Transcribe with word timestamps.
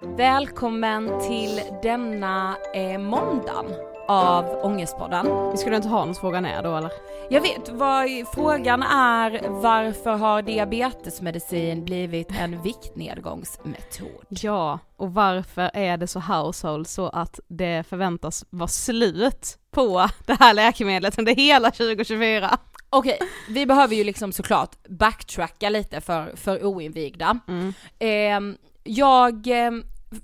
Välkommen 0.00 1.20
till 1.20 1.60
denna 1.82 2.56
eh, 2.74 2.98
måndagen 2.98 3.66
av 4.08 4.44
Ångestpodden. 4.62 5.50
Vi 5.52 5.56
skulle 5.56 5.76
inte 5.76 5.88
ha 5.88 6.04
någon 6.04 6.14
fråga 6.14 6.38
är 6.38 6.62
då 6.62 6.76
eller? 6.76 6.92
Jag 7.30 7.40
vet 7.40 7.68
vad 7.68 8.08
frågan 8.34 8.82
är 8.82 9.48
varför 9.48 10.10
har 10.10 10.42
diabetesmedicin 10.42 11.84
blivit 11.84 12.30
en 12.30 12.62
viktnedgångsmetod? 12.62 14.26
Ja, 14.28 14.78
och 14.96 15.14
varför 15.14 15.70
är 15.74 15.96
det 15.96 16.06
så 16.06 16.20
household 16.20 16.88
så 16.88 17.08
att 17.08 17.40
det 17.48 17.86
förväntas 17.88 18.44
vara 18.50 18.68
slut 18.68 19.58
på 19.70 20.08
det 20.26 20.36
här 20.40 20.54
läkemedlet 20.54 21.18
under 21.18 21.34
hela 21.34 21.70
2024? 21.70 22.58
Okej, 22.90 23.18
vi 23.48 23.66
behöver 23.66 23.94
ju 23.94 24.04
liksom 24.04 24.32
såklart 24.32 24.88
backtracka 24.88 25.68
lite 25.68 26.00
för, 26.00 26.36
för 26.36 26.64
oinvigda. 26.64 27.38
Mm. 27.48 27.74
Eh, 27.98 28.58
jag 28.88 29.46
eh, 29.46 29.70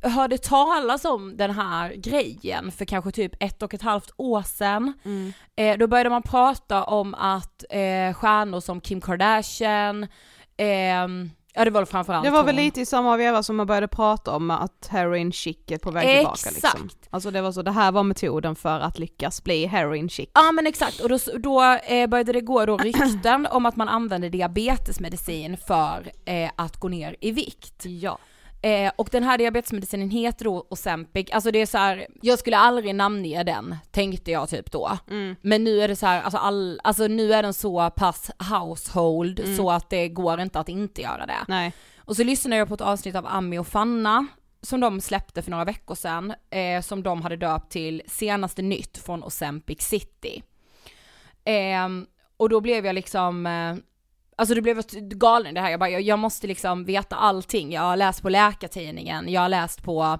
hörde 0.02 0.38
talas 0.38 1.04
om 1.04 1.36
den 1.36 1.50
här 1.50 1.94
grejen 1.94 2.72
för 2.72 2.84
kanske 2.84 3.10
typ 3.10 3.32
ett 3.40 3.62
och 3.62 3.74
ett 3.74 3.82
halvt 3.82 4.10
år 4.16 4.42
sedan. 4.42 4.92
Mm. 5.04 5.32
Eh, 5.56 5.78
då 5.78 5.86
började 5.86 6.10
man 6.10 6.22
prata 6.22 6.84
om 6.84 7.14
att 7.14 7.64
eh, 7.70 8.14
stjärnor 8.14 8.60
som 8.60 8.80
Kim 8.80 9.00
Kardashian, 9.00 10.06
ehm, 10.56 11.30
ja 11.54 11.64
det 11.64 11.70
var 11.70 11.80
väl 11.80 11.86
framförallt 11.86 12.24
Det 12.24 12.30
var 12.30 12.44
väl 12.44 12.54
hon. 12.54 12.64
lite 12.64 12.80
i 12.80 12.86
samma 12.86 13.16
veva 13.16 13.42
som 13.42 13.56
man 13.56 13.66
började 13.66 13.88
prata 13.88 14.30
om 14.36 14.50
att 14.50 14.88
heroin 14.90 15.32
chic 15.32 15.56
är 15.66 15.78
på 15.78 15.90
väg 15.90 16.16
tillbaka 16.16 16.50
liksom. 16.50 16.70
Exakt. 16.84 17.08
Alltså 17.10 17.30
det 17.30 17.42
var 17.42 17.52
så, 17.52 17.62
det 17.62 17.70
här 17.70 17.92
var 17.92 18.02
metoden 18.02 18.56
för 18.56 18.80
att 18.80 18.98
lyckas 18.98 19.44
bli 19.44 19.66
heroin 19.66 20.08
chic. 20.08 20.28
Ja 20.34 20.52
men 20.52 20.66
exakt, 20.66 21.00
och 21.00 21.08
då, 21.08 21.18
då 21.38 21.62
eh, 21.62 22.06
började 22.06 22.32
det 22.32 22.40
gå 22.40 22.66
då 22.66 22.76
rykten 22.76 23.46
om 23.50 23.66
att 23.66 23.76
man 23.76 23.88
använde 23.88 24.28
diabetesmedicin 24.28 25.56
för 25.56 26.12
eh, 26.24 26.50
att 26.56 26.76
gå 26.76 26.88
ner 26.88 27.16
i 27.20 27.30
vikt. 27.30 27.82
Ja. 27.84 28.18
Eh, 28.64 28.92
och 28.96 29.08
den 29.12 29.22
här 29.22 29.38
diabetesmedicinen 29.38 30.10
heter 30.10 30.44
då 30.44 30.66
Ozempic, 30.70 31.30
alltså 31.32 31.50
det 31.50 31.58
är 31.58 31.66
så 31.66 31.78
här, 31.78 32.06
jag 32.22 32.38
skulle 32.38 32.56
aldrig 32.56 32.94
namnge 32.94 33.42
den, 33.42 33.76
tänkte 33.90 34.30
jag 34.30 34.48
typ 34.48 34.70
då. 34.70 34.98
Mm. 35.10 35.36
Men 35.42 35.64
nu 35.64 35.80
är 35.80 35.88
det 35.88 35.96
så 35.96 36.06
här, 36.06 36.22
alltså, 36.22 36.38
all, 36.38 36.80
alltså 36.84 37.06
nu 37.06 37.32
är 37.34 37.42
den 37.42 37.54
så 37.54 37.90
pass 37.90 38.30
household 38.50 39.40
Mm. 39.40 39.56
så 39.56 39.70
att 39.70 39.90
det 39.90 40.08
går 40.08 40.40
inte 40.40 40.60
att 40.60 40.68
inte 40.68 41.02
göra 41.02 41.26
det. 41.26 41.44
Nej. 41.48 41.72
Och 41.98 42.16
så 42.16 42.24
lyssnade 42.24 42.56
jag 42.56 42.68
på 42.68 42.74
ett 42.74 42.80
avsnitt 42.80 43.14
av 43.14 43.26
Ami 43.26 43.58
och 43.58 43.66
Fanna 43.66 44.26
som 44.62 44.80
de 44.80 45.00
släppte 45.00 45.42
för 45.42 45.50
några 45.50 45.64
veckor 45.64 45.94
sedan, 45.94 46.34
eh, 46.50 46.80
som 46.80 47.02
de 47.02 47.22
hade 47.22 47.36
döpt 47.36 47.72
till 47.72 48.02
senaste 48.06 48.62
nytt 48.62 48.98
från 48.98 49.24
Ozempic 49.24 49.80
City. 49.82 50.42
Ehm, 51.44 52.06
och 52.36 52.48
då 52.48 52.60
blev 52.60 52.86
jag 52.86 52.94
liksom, 52.94 53.46
eh, 53.46 53.76
alltså 54.36 54.54
det 54.54 54.62
blev 54.62 54.82
galen 54.98 55.54
det 55.54 55.60
här, 55.60 55.70
jag 55.70 55.80
bara, 55.80 55.90
jag, 55.90 56.02
jag 56.02 56.18
måste 56.18 56.46
liksom 56.46 56.84
veta 56.84 57.16
allting, 57.16 57.72
jag 57.72 57.82
har 57.82 57.96
läst 57.96 58.22
på 58.22 58.28
Läkartidningen, 58.28 59.28
jag 59.28 59.40
har 59.40 59.48
läst 59.48 59.82
på 59.82 60.18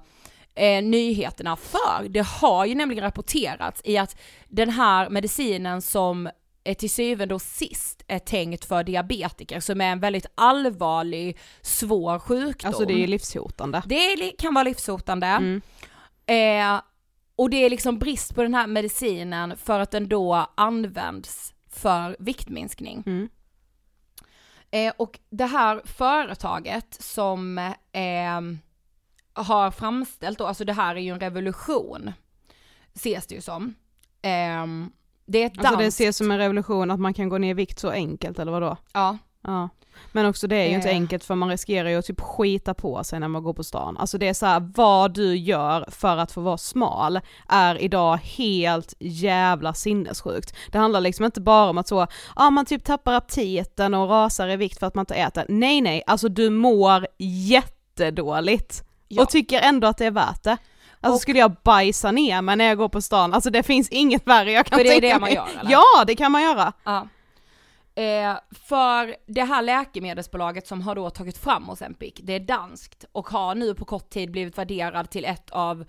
eh, 0.55 0.83
nyheterna 0.83 1.57
för 1.57 2.09
det 2.09 2.27
har 2.27 2.65
ju 2.65 2.75
nämligen 2.75 3.05
rapporterats 3.05 3.81
i 3.85 3.99
att 3.99 4.21
den 4.49 4.71
här 4.71 5.11
medicinen 5.11 5.83
som 5.83 6.29
är 6.65 6.75
till 6.75 6.91
syvende 6.91 7.35
och 7.35 7.43
sist 7.43 8.05
är 8.07 8.19
tänkt 8.19 8.65
för 8.65 8.85
diabetiker 8.85 9.61
som 9.61 9.81
är 9.81 9.93
en 9.93 10.01
väldigt 10.01 10.27
allvarlig, 10.35 11.39
svår 11.61 12.19
sjukdom. 12.19 12.69
Alltså 12.69 12.85
det 12.85 13.05
är 13.05 13.07
livshotande. 13.07 13.83
Det 13.87 14.31
kan 14.39 14.55
vara 14.55 14.63
livshotande. 14.63 15.27
Mm. 15.27 15.63
Eh, 16.27 16.81
och 17.37 17.51
det 17.51 17.57
är 17.57 17.71
liksom 17.71 17.99
brist 17.99 18.35
på 18.35 18.43
den 18.43 18.55
här 18.55 18.67
medicinen 18.67 19.57
för 19.57 19.81
att 19.81 19.91
den 19.91 20.09
då 20.09 20.47
används 20.55 21.55
för 21.71 22.17
viktminskning. 22.19 23.03
Mm. 23.07 23.29
Eh, 24.75 24.93
och 24.97 25.19
det 25.31 25.47
här 25.47 25.81
företaget 25.85 26.97
som 27.03 27.59
eh, 27.93 28.41
har 29.45 29.71
framställt 29.71 30.39
då, 30.39 30.47
alltså 30.47 30.65
det 30.65 30.73
här 30.73 30.97
är 30.97 31.01
ju 31.01 31.11
en 31.13 31.21
revolution, 31.21 32.13
ses 32.95 33.27
det 33.27 33.35
ju 33.35 33.41
som. 33.41 33.75
Eh, 34.23 34.67
det 35.27 35.39
är 35.39 35.47
ett 35.47 35.59
Alltså 35.59 35.77
det 35.77 35.85
danskt- 35.85 36.01
ses 36.01 36.17
som 36.17 36.31
en 36.31 36.39
revolution 36.39 36.91
att 36.91 37.01
man 37.01 37.15
kan 37.15 37.29
gå 37.29 37.39
ner 37.39 37.51
i 37.51 37.55
vikt 37.55 37.79
så 37.79 37.91
enkelt 37.91 38.39
eller 38.39 38.53
vadå? 38.53 38.77
Ja. 38.93 39.19
Ja. 39.45 39.69
Men 40.13 40.27
också 40.27 40.47
det 40.47 40.57
är 40.57 40.69
ju 40.69 40.75
inte 40.75 40.89
Eh. 40.91 40.95
enkelt 40.97 41.25
för 41.25 41.35
man 41.35 41.49
riskerar 41.49 41.89
ju 41.89 41.97
att 41.99 42.05
typ 42.07 42.21
skita 42.21 42.75
på 42.75 43.05
sig 43.05 43.21
när 43.21 43.29
man 43.29 43.43
går 43.43 43.53
på 43.55 43.65
stan. 43.65 43.97
Alltså 43.97 44.19
det 44.19 44.29
är 44.29 44.35
så 44.35 44.47
här, 44.47 44.73
vad 44.77 45.15
du 45.15 45.37
gör 45.37 45.85
för 45.91 46.17
att 46.17 46.33
få 46.33 46.41
vara 46.41 46.59
smal 46.59 47.21
är 47.49 47.83
idag 47.83 48.17
helt 48.17 48.95
jävla 48.99 49.75
sinnessjukt. 49.75 50.55
Det 50.73 50.79
handlar 50.79 51.01
liksom 51.01 51.25
inte 51.25 51.41
bara 51.41 51.71
om 51.71 51.79
att 51.79 51.89
så, 51.89 52.07
ja 52.37 52.51
man 52.51 52.67
typ 52.67 52.85
tappar 52.85 53.13
aptiten 53.13 53.95
och 53.95 54.09
rasar 54.11 54.49
i 54.49 54.57
vikt 54.57 54.79
för 54.79 54.87
att 54.87 54.95
man 54.95 55.03
inte 55.03 55.15
äter. 55.15 55.45
Nej 55.49 55.81
nej, 55.81 56.03
alltså 56.07 56.29
du 56.29 56.51
mår 56.51 57.07
jättedåligt. 57.19 58.83
Ja. 59.09 59.23
Och 59.23 59.29
tycker 59.31 59.61
ändå 59.61 59.87
att 59.87 59.99
det 59.99 60.07
är 60.07 60.11
värt 60.11 60.43
det. 60.43 60.57
Alltså 61.01 61.15
Och- 61.17 61.21
skulle 61.21 61.39
jag 61.39 61.53
bajsa 61.65 62.11
ner 62.13 62.43
mig 62.43 62.57
när 62.57 62.65
jag 62.65 62.79
går 62.79 62.89
på 62.89 63.03
stan, 63.03 63.35
alltså 63.35 63.51
det 63.51 63.63
finns 63.63 63.89
inget 63.89 64.27
värre 64.27 64.53
jag 64.53 64.67
kan 64.67 64.79
För 64.79 64.85
det 64.85 64.91
är 64.97 65.01
tänka 65.01 65.15
det 65.15 65.21
man 65.21 65.29
mig. 65.29 65.35
gör, 65.35 65.61
eller? 65.61 65.71
Ja 65.73 66.05
det 66.07 66.15
kan 66.15 66.33
man 66.33 66.43
göra. 66.43 66.73
Ja. 66.85 67.09
Eh, 67.97 68.37
för 68.51 69.17
det 69.27 69.43
här 69.43 69.63
läkemedelsbolaget 69.63 70.67
som 70.67 70.83
har 70.83 70.95
då 70.95 71.11
tagit 71.11 71.39
fram 71.39 71.71
Ozempic, 71.71 72.15
det 72.23 72.33
är 72.33 72.41
danskt 72.41 73.05
och 73.13 73.29
har 73.29 73.55
nu 73.55 73.75
på 73.75 73.85
kort 73.85 74.11
tid 74.11 74.31
blivit 74.31 74.59
värderad 74.59 75.11
till 75.11 75.25
ett 75.25 75.51
av, 75.51 75.85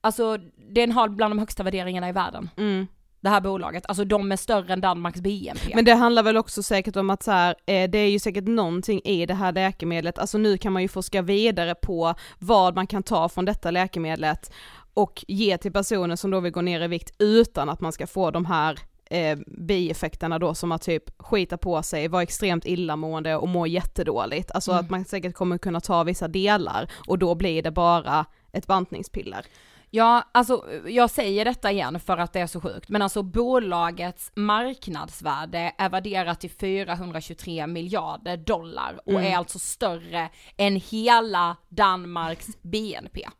alltså 0.00 0.38
den 0.74 0.92
har 0.92 1.08
bland 1.08 1.30
de 1.30 1.38
högsta 1.38 1.62
värderingarna 1.62 2.08
i 2.08 2.12
världen. 2.12 2.50
Mm. 2.56 2.86
Det 3.22 3.28
här 3.28 3.40
bolaget, 3.40 3.84
alltså 3.88 4.04
de 4.04 4.32
är 4.32 4.36
större 4.36 4.72
än 4.72 4.80
Danmarks 4.80 5.20
BNP. 5.20 5.74
Men 5.74 5.84
det 5.84 5.94
handlar 5.94 6.22
väl 6.22 6.36
också 6.36 6.62
säkert 6.62 6.96
om 6.96 7.10
att 7.10 7.22
så 7.22 7.30
här, 7.30 7.54
eh, 7.66 7.90
det 7.90 7.98
är 7.98 8.10
ju 8.10 8.18
säkert 8.18 8.48
någonting 8.48 9.00
i 9.04 9.26
det 9.26 9.34
här 9.34 9.52
läkemedlet, 9.52 10.18
alltså 10.18 10.38
nu 10.38 10.58
kan 10.58 10.72
man 10.72 10.82
ju 10.82 10.88
forska 10.88 11.22
vidare 11.22 11.74
på 11.74 12.14
vad 12.38 12.74
man 12.74 12.86
kan 12.86 13.02
ta 13.02 13.28
från 13.28 13.44
detta 13.44 13.70
läkemedlet 13.70 14.52
och 14.94 15.24
ge 15.28 15.58
till 15.58 15.72
personer 15.72 16.16
som 16.16 16.30
då 16.30 16.40
vill 16.40 16.52
gå 16.52 16.60
ner 16.60 16.80
i 16.80 16.88
vikt 16.88 17.14
utan 17.18 17.68
att 17.68 17.80
man 17.80 17.92
ska 17.92 18.06
få 18.06 18.30
de 18.30 18.44
här 18.44 18.78
eh, 19.10 19.38
bieffekterna 19.46 20.38
då 20.38 20.54
som 20.54 20.72
att 20.72 20.82
typ 20.82 21.04
skita 21.22 21.56
på 21.58 21.82
sig, 21.82 22.08
vara 22.08 22.22
extremt 22.22 22.66
illamående 22.66 23.36
och 23.36 23.48
må 23.48 23.66
jättedåligt. 23.66 24.50
Alltså 24.50 24.70
Mm. 24.70 24.84
att 24.84 24.90
man 24.90 25.04
säkert 25.04 25.34
kommer 25.34 25.58
kunna 25.58 25.80
ta 25.80 26.04
vissa 26.04 26.28
delar 26.28 26.90
och 27.08 27.18
då 27.18 27.34
blir 27.34 27.62
det 27.62 27.70
bara 27.70 28.26
ett 28.52 28.66
bantningspiller. 28.66 29.46
Ja, 29.92 30.22
alltså 30.32 30.64
jag 30.86 31.10
säger 31.10 31.44
detta 31.44 31.70
igen 31.72 32.00
för 32.00 32.16
att 32.18 32.32
det 32.32 32.40
är 32.40 32.46
så 32.46 32.60
sjukt, 32.60 32.88
men 32.88 33.02
alltså 33.02 33.22
bolagets 33.22 34.32
marknadsvärde 34.34 35.72
är 35.78 35.88
värderat 35.88 36.40
till 36.40 36.50
423 36.50 37.66
miljarder 37.66 38.36
dollar 38.36 39.00
och 39.06 39.12
Mm. 39.12 39.24
är 39.32 39.36
alltså 39.36 39.58
större 39.58 40.28
än 40.56 40.76
hela 40.76 41.56
Danmarks 41.68 42.46
BNP. 42.62 43.28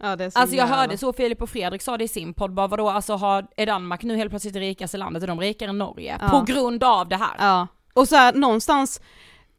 Ja, 0.00 0.06
Alltså 0.10 0.38
jag 0.40 0.52
jävla- 0.52 0.76
hörde 0.76 0.98
så 0.98 1.12
Filip 1.12 1.42
och 1.42 1.50
Fredrik 1.50 1.82
sa 1.82 1.96
det 1.98 2.04
i 2.04 2.08
sin 2.08 2.34
podd, 2.34 2.54
bara 2.54 2.66
vadå, 2.66 2.88
alltså 2.90 3.14
har, 3.14 3.46
är 3.56 3.66
Danmark 3.66 4.02
nu 4.02 4.16
helt 4.16 4.30
plötsligt 4.30 4.54
det 4.54 4.60
rikaste 4.60 4.96
landet, 4.98 5.22
är 5.22 5.26
de 5.26 5.40
rikare 5.40 5.70
än 5.70 5.78
Norge? 5.78 6.18
Ja. 6.20 6.28
På 6.28 6.40
grund 6.42 6.84
av 6.84 7.08
det 7.08 7.16
här. 7.16 7.34
Ja, 7.38 7.66
och 7.94 8.08
så 8.08 8.16
här, 8.16 8.32
någonstans, 8.32 9.00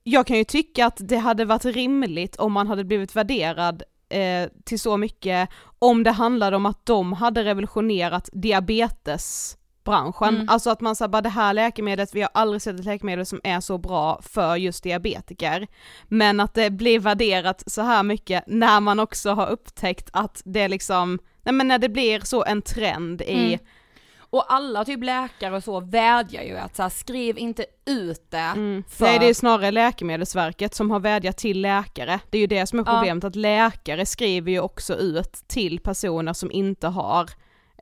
jag 0.04 0.28
kan 0.28 0.38
ju 0.38 0.44
tycka 0.44 0.86
att 0.86 0.98
det 1.00 1.18
hade 1.18 1.46
varit 1.46 1.66
rimligt 1.66 2.36
om 2.36 2.54
man 2.54 2.68
hade 2.68 2.84
blivit 2.84 3.16
värderad 3.16 3.84
eh, 4.10 4.50
till 4.64 4.80
så 4.80 4.98
mycket 4.98 5.50
om 5.80 6.04
det 6.04 6.12
handlade 6.12 6.56
om 6.56 6.66
att 6.66 6.86
de 6.86 7.14
hade 7.14 7.44
revolutionerat 7.44 8.30
diabetesbranschen. 8.34 10.36
Mm. 10.36 10.50
Alltså 10.50 10.70
att 10.70 10.82
man 10.82 10.96
sa 10.96 11.08
bara 11.08 11.22
det 11.22 11.30
här 11.30 11.54
läkemedlet, 11.54 12.16
vi 12.16 12.22
har 12.22 12.30
aldrig 12.34 12.62
sett 12.62 12.80
ett 12.80 12.86
läkemedel 12.86 13.26
som 13.26 13.42
är 13.44 13.60
så 13.60 13.78
bra 13.78 14.22
för 14.24 14.56
just 14.56 14.84
diabetiker. 14.84 15.68
Men 16.08 16.40
att 16.40 16.54
det 16.54 16.70
blir 16.70 17.00
värderat 17.00 17.64
så 17.68 17.82
här 17.82 18.04
mycket 18.04 18.44
när 18.48 18.80
man 18.80 19.00
också 19.00 19.30
har 19.30 19.50
upptäckt 19.50 20.10
att 20.14 20.42
det 20.46 20.68
liksom, 20.68 21.20
nej 21.44 21.54
men 21.54 21.68
när 21.68 21.80
det 21.80 21.90
blir 21.90 22.20
så 22.20 22.46
en 22.46 22.62
trend 22.62 23.22
i 23.22 23.54
Mm. 23.54 23.60
Och 24.30 24.54
alla 24.54 24.86
typ 24.86 25.04
läkare 25.04 25.56
och 25.56 25.64
så 25.64 25.80
vädjar 25.80 26.44
ju 26.44 26.58
att 26.58 26.76
så 26.76 26.82
här, 26.82 26.90
skriv 26.90 27.38
inte 27.38 27.66
ut 27.86 28.26
det 28.32 28.38
Mm. 28.38 28.84
för... 28.90 29.06
Nej 29.06 29.20
det 29.20 29.30
är 29.30 29.34
snarare 29.34 29.72
Läkemedelsverket 29.72 30.76
som 30.76 30.92
har 30.92 31.00
vädjat 31.00 31.38
till 31.38 31.62
läkare. 31.62 32.20
Det 32.30 32.38
är 32.38 32.42
ju 32.42 32.48
det 32.48 32.68
som 32.68 32.80
är 32.80 32.84
Ja. 32.88 32.92
problemet, 32.94 33.24
att 33.24 33.36
läkare 33.36 34.06
skriver 34.06 34.52
ju 34.52 34.60
också 34.60 34.96
ut 34.96 35.34
till 35.48 35.80
personer 35.80 36.34
som 36.34 36.52
inte 36.52 36.88
har 36.88 37.30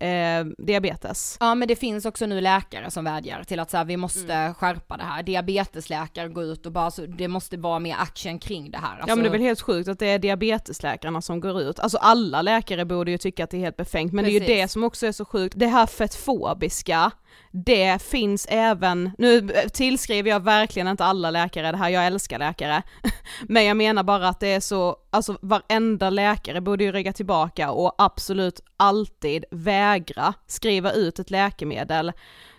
eh, 0.02 0.46
diabetes. 0.58 1.38
Ja 1.40 1.56
men 1.56 1.68
det 1.68 1.76
finns 1.76 2.06
också 2.06 2.26
nu 2.26 2.42
läkare 2.42 2.92
som 2.92 3.06
vädjar 3.06 3.44
till 3.44 3.60
att 3.60 3.72
så 3.72 3.78
här, 3.78 3.86
vi 3.86 3.98
måste 3.98 4.34
Mm. 4.34 4.54
skärpa 4.54 4.98
det 4.98 5.04
här. 5.04 5.24
Diabetesläkare 5.24 6.28
går 6.28 6.44
ut 6.44 6.66
och 6.66 6.72
bara 6.72 6.92
så, 6.92 7.06
det 7.06 7.28
måste 7.28 7.58
vara 7.58 7.80
mer 7.80 7.96
action 8.00 8.40
kring 8.40 8.72
det 8.72 8.78
här. 8.78 8.92
Alltså, 8.94 9.08
Ja 9.10 9.16
men 9.16 9.24
det 9.24 9.30
är 9.30 9.32
väl 9.32 9.42
helt 9.42 9.62
sjukt 9.62 9.90
att 9.90 10.00
det 10.00 10.08
är 10.08 10.20
diabetesläkarna 10.20 11.22
som 11.22 11.40
går 11.40 11.62
ut, 11.62 11.80
alltså 11.80 11.98
alla 11.98 12.42
läkare 12.42 12.86
borde 12.86 13.12
ju 13.12 13.18
tycka 13.18 13.44
att 13.44 13.50
det 13.50 13.58
är 13.58 13.62
helt 13.62 13.78
befängt 13.78 14.14
men 14.14 14.26
det 14.26 14.32
är 14.32 14.34
ju 14.34 14.40
Precis. 14.40 14.56
det 14.56 14.68
som 14.68 14.84
också 14.84 15.08
är 15.08 15.12
så 15.12 15.26
sjukt, 15.26 15.56
det 15.60 15.68
här 15.68 15.86
fetfobiska, 15.86 17.12
det 17.52 18.02
finns 18.02 18.48
även, 18.50 19.12
nu 19.18 19.50
tillskriver 19.74 20.30
jag 20.30 20.40
verkligen 20.44 20.88
inte 20.88 21.06
alla 21.06 21.32
läkare 21.32 21.72
det 21.72 21.78
här, 21.78 21.90
jag 21.90 22.06
älskar 22.06 22.40
läkare, 22.40 22.84
men 23.48 23.66
jag 23.66 23.78
menar 23.78 24.04
bara 24.04 24.28
att 24.28 24.40
det 24.40 24.48
är 24.48 24.60
så, 24.60 24.96
alltså 25.10 25.38
varenda 25.42 26.10
läkare 26.10 26.62
borde 26.62 26.84
ju 26.84 26.92
rygga 26.92 27.14
tillbaka 27.14 27.72
och 27.72 27.96
absolut 27.98 28.60
alltid 28.78 29.46
vägra 29.52 30.34
skriva 30.48 30.92
ut 30.92 31.20
ett 31.20 31.30
läkemedel 31.30 32.12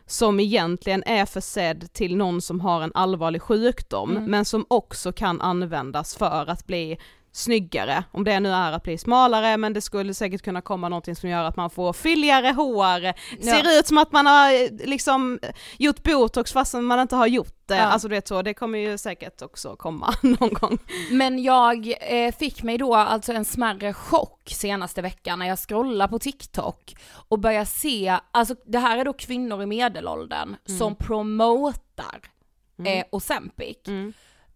som 0.07 0.41
egentligen 0.41 1.03
är 1.07 1.27
försedd 1.27 1.93
till 1.93 2.17
någon 2.17 2.41
som 2.43 2.61
har 2.61 2.83
en 2.83 2.93
allvarlig 2.95 3.43
sjukdom, 3.43 4.11
Mm. 4.11 4.25
men 4.25 4.45
som 4.45 4.67
också 4.71 5.13
kan 5.13 5.41
användas 5.41 6.17
för 6.17 6.51
att 6.51 6.67
bli 6.67 6.99
snyggare, 7.33 8.05
om 8.13 8.25
det 8.25 8.41
nu 8.41 8.49
är 8.53 8.73
att 8.73 8.83
bli 8.83 8.99
smalare, 8.99 9.57
men 9.57 9.73
det 9.73 9.81
skulle 9.81 10.15
säkert 10.15 10.43
kunna 10.43 10.61
komma 10.61 10.89
någonting 10.89 11.17
som 11.17 11.29
gör 11.29 11.45
att 11.45 11.57
man 11.57 11.71
får 11.71 11.93
fylligare 11.93 12.47
hår, 12.53 13.13
ser 13.45 13.79
ut 13.79 13.87
som 13.87 13.99
att 13.99 14.13
man 14.13 14.27
har 14.27 14.53
eh, 14.65 14.87
liksom 14.89 15.39
gjort 15.79 16.03
botox 16.03 16.53
fastän 16.53 16.85
man 16.85 17.01
inte 17.01 17.17
har 17.17 17.27
gjort 17.27 17.55
det, 17.67 17.77
Ja. 17.77 17.83
alltså 17.83 18.09
du 18.09 18.15
vet 18.15 18.29
så, 18.29 18.43
det 18.43 18.55
kommer 18.55 18.79
ju 18.79 18.99
säkert 18.99 19.43
också 19.43 19.77
komma 19.77 20.15
någon 20.23 20.53
gång. 20.53 20.79
Men 21.11 21.43
jag 21.43 21.95
eh, 22.01 22.33
fick 22.35 22.63
mig 22.63 22.79
då 22.79 22.95
alltså 22.95 23.33
en 23.33 23.45
smärre 23.45 23.93
chock 23.93 24.43
senaste 24.47 25.03
veckan 25.03 25.39
när 25.39 25.47
jag 25.49 25.59
scrollar 25.59 26.09
på 26.09 26.19
TikTok 26.19 26.95
och 27.29 27.39
börjar 27.39 27.65
se, 27.65 28.19
alltså 28.31 28.55
det 28.67 28.79
här 28.79 28.99
är 28.99 29.05
då 29.05 29.13
kvinnor 29.13 29.63
i 29.63 29.67
medelåldern 29.67 30.57
som 30.79 30.95
promotar 30.95 32.21
eh, 32.87 33.05
Ozempic. 33.13 33.77
Mm. 33.87 34.13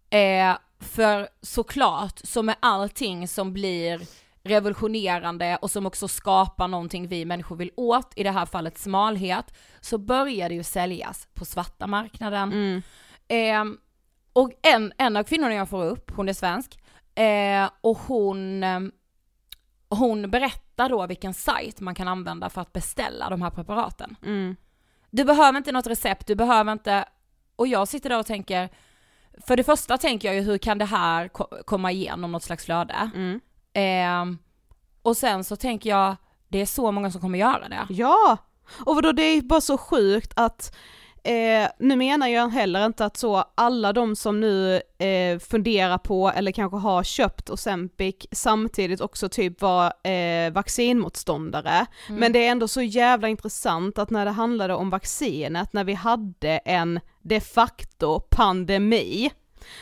Eh, 0.09 0.57
för 0.83 1.27
såklart, 1.41 2.19
så 2.23 2.43
med 2.43 2.55
allting 2.59 3.27
som 3.27 3.53
blir 3.53 4.01
revolutionerande 4.43 5.57
och 5.61 5.71
som 5.71 5.85
också 5.85 6.07
skapar 6.07 6.67
någonting 6.67 7.07
vi 7.07 7.25
människor 7.25 7.55
vill 7.55 7.71
åt, 7.75 8.13
i 8.15 8.23
det 8.23 8.31
här 8.31 8.45
fallet 8.45 8.77
smalhet, 8.77 9.53
så 9.81 9.97
börjar 9.97 10.49
det 10.49 10.55
ju 10.55 10.63
säljas 10.63 11.27
på 11.33 11.45
svarta 11.45 11.87
marknaden. 11.87 12.51
Mm. 12.51 12.81
Eh, 13.27 13.79
och 14.33 14.51
en, 14.61 14.93
en 14.97 15.17
av 15.17 15.23
kvinnorna 15.23 15.53
jag 15.53 15.69
får 15.69 15.85
upp, 15.85 16.11
hon 16.15 16.29
är 16.29 16.33
svensk, 16.33 16.79
eh, 17.15 17.69
och 17.81 17.97
hon, 17.97 18.63
eh, 18.63 18.79
hon 19.89 20.31
berättar 20.31 20.89
då 20.89 21.07
vilken 21.07 21.33
sajt 21.33 21.79
man 21.79 21.95
kan 21.95 22.07
använda 22.07 22.49
för 22.49 22.61
att 22.61 22.73
beställa 22.73 23.29
de 23.29 23.41
här 23.41 23.49
preparaten. 23.49 24.15
Mm. 24.25 24.55
Du 25.09 25.23
behöver 25.23 25.57
inte 25.57 25.71
något 25.71 25.87
recept, 25.87 26.27
du 26.27 26.35
behöver 26.35 26.71
inte, 26.71 27.05
och 27.55 27.67
jag 27.67 27.87
sitter 27.87 28.09
där 28.09 28.19
och 28.19 28.25
tänker, 28.25 28.69
för 29.47 29.55
det 29.57 29.63
första 29.63 29.97
tänker 29.97 30.27
jag 30.27 30.35
ju 30.35 30.41
hur 30.41 30.57
kan 30.57 30.77
det 30.77 30.85
här 30.85 31.27
ko- 31.27 31.47
komma 31.65 31.91
igenom 31.91 32.31
något 32.31 32.43
slags 32.43 32.65
flöde? 32.65 33.09
Mm. 33.15 33.39
Eh, 33.73 34.37
och 35.01 35.17
sen 35.17 35.43
så 35.43 35.55
tänker 35.55 35.89
jag, 35.89 36.15
det 36.47 36.61
är 36.61 36.65
så 36.65 36.91
många 36.91 37.11
som 37.11 37.21
kommer 37.21 37.39
göra 37.39 37.69
det. 37.69 37.85
Ja! 37.89 38.37
Och 38.85 38.95
vadå, 38.95 39.11
det 39.11 39.23
är 39.23 39.41
bara 39.41 39.61
så 39.61 39.77
sjukt 39.77 40.33
att 40.35 40.75
Eh, 41.25 41.69
nu 41.79 41.95
menar 41.95 42.27
jag 42.27 42.49
heller 42.49 42.85
inte 42.85 43.05
att 43.05 43.17
så 43.17 43.45
alla 43.55 43.93
de 43.93 44.15
som 44.15 44.39
nu 44.39 44.81
eh, 44.97 45.39
funderar 45.39 45.97
på 45.97 46.31
eller 46.35 46.51
kanske 46.51 46.77
har 46.77 47.03
köpt 47.03 47.49
Ozempic 47.49 48.15
samtidigt 48.31 49.01
också 49.01 49.29
typ 49.29 49.61
var 49.61 50.07
eh, 50.07 50.51
vaccinmotståndare. 50.51 51.85
Men 52.09 52.31
det 52.31 52.47
är 52.47 52.51
ändå 52.51 52.67
så 52.67 52.81
jävla 52.81 53.27
intressant 53.27 53.97
att 53.97 54.09
när 54.09 54.25
det 54.25 54.31
handlade 54.31 54.73
om 54.73 54.89
vaccinet, 54.89 55.73
när 55.73 55.83
vi 55.83 55.93
hade 55.93 56.57
en 56.57 56.99
de 57.21 57.41
facto 57.41 58.19
pandemi, 58.19 59.31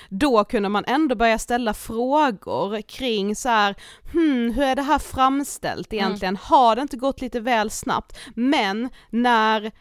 då 0.10 0.44
kunde 0.44 0.70
man 0.70 0.86
ändå 0.88 1.16
börja 1.16 1.40
ställa 1.40 1.74
frågor 1.74 2.82
kring 2.82 3.36
så 3.36 3.50
här, 3.50 3.76
hmm, 4.12 4.52
hur 4.52 4.64
är 4.64 4.76
det 4.76 4.82
här 4.82 5.00
framställt 5.00 5.94
egentligen? 5.94 6.36
Har 6.36 6.76
det 6.76 6.82
inte 6.82 6.98
gått 6.98 7.22
lite 7.22 7.40
väl 7.40 7.70
snabbt? 7.70 8.18
Men 8.36 8.90
när, 9.10 9.72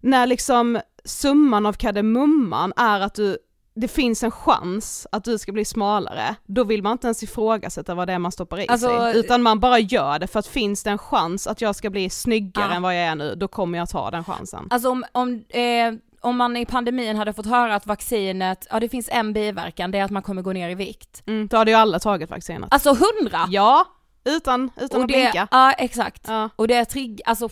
när 0.00 0.26
liksom 0.26 0.80
summan 1.04 1.66
av 1.66 1.72
kardemumman 1.72 2.72
är 2.76 3.00
att 3.00 3.14
du 3.14 3.38
det 3.78 3.88
finns 3.88 4.22
en 4.22 4.30
chans 4.30 5.06
att 5.12 5.24
du 5.24 5.38
ska 5.38 5.52
bli 5.52 5.64
smalare, 5.64 6.34
då 6.46 6.64
vill 6.64 6.82
man 6.82 6.92
inte 6.92 7.06
ens 7.06 7.22
ifrågasätta 7.22 7.94
vad 7.94 8.08
det 8.08 8.12
är 8.12 8.18
man 8.18 8.32
stoppar 8.32 8.60
i 8.60 8.66
Alltså- 8.68 8.88
sig, 9.00 9.18
utan 9.18 9.42
man 9.42 9.60
bara 9.60 9.78
gör 9.78 10.18
det 10.18 10.26
för 10.26 10.38
att 10.38 10.46
finns 10.46 10.82
det 10.82 10.90
en 10.90 10.98
chans 10.98 11.46
att 11.46 11.60
jag 11.60 11.76
ska 11.76 11.90
bli 11.90 12.10
snyggare 12.10 12.66
Ja. 12.70 12.74
än 12.76 12.82
vad 12.82 12.94
jag 12.96 13.02
är 13.02 13.14
nu, 13.14 13.34
då 13.34 13.48
kommer 13.48 13.78
jag 13.78 13.88
ta 13.88 14.10
den 14.10 14.24
chansen. 14.24 14.66
Alltså 14.70 14.90
om, 14.90 15.04
om, 15.12 15.44
eh, 15.48 15.92
om 16.20 16.36
man 16.36 16.56
i 16.56 16.66
pandemin 16.66 17.16
hade 17.16 17.32
fått 17.32 17.46
höra 17.46 17.74
att 17.74 17.86
vaccinet, 17.86 18.66
ja 18.70 18.80
det 18.80 18.88
finns 18.88 19.08
en 19.12 19.32
biverkan, 19.32 19.90
det 19.90 19.98
är 19.98 20.04
att 20.04 20.10
man 20.10 20.22
kommer 20.22 20.42
gå 20.42 20.52
ner 20.52 20.68
i 20.70 20.74
vikt. 20.74 21.22
Mm, 21.26 21.46
då 21.48 21.56
hade 21.56 21.70
ju 21.70 21.76
alla 21.76 21.98
tagit 21.98 22.30
vaccinet. 22.30 22.68
Alltså 22.72 22.90
hundra! 22.90 23.40
Ja, 23.48 23.84
utan, 24.26 24.70
utan 24.76 24.96
och 24.98 25.02
att 25.04 25.08
det, 25.08 25.14
blinka. 25.14 25.48
Ja 25.50 25.72
exakt. 25.72 26.24
Ja. 26.28 26.50
Och 26.56 26.68
det 26.68 26.74
är 26.74 26.84
trigg, 26.84 27.20
alltså 27.24 27.48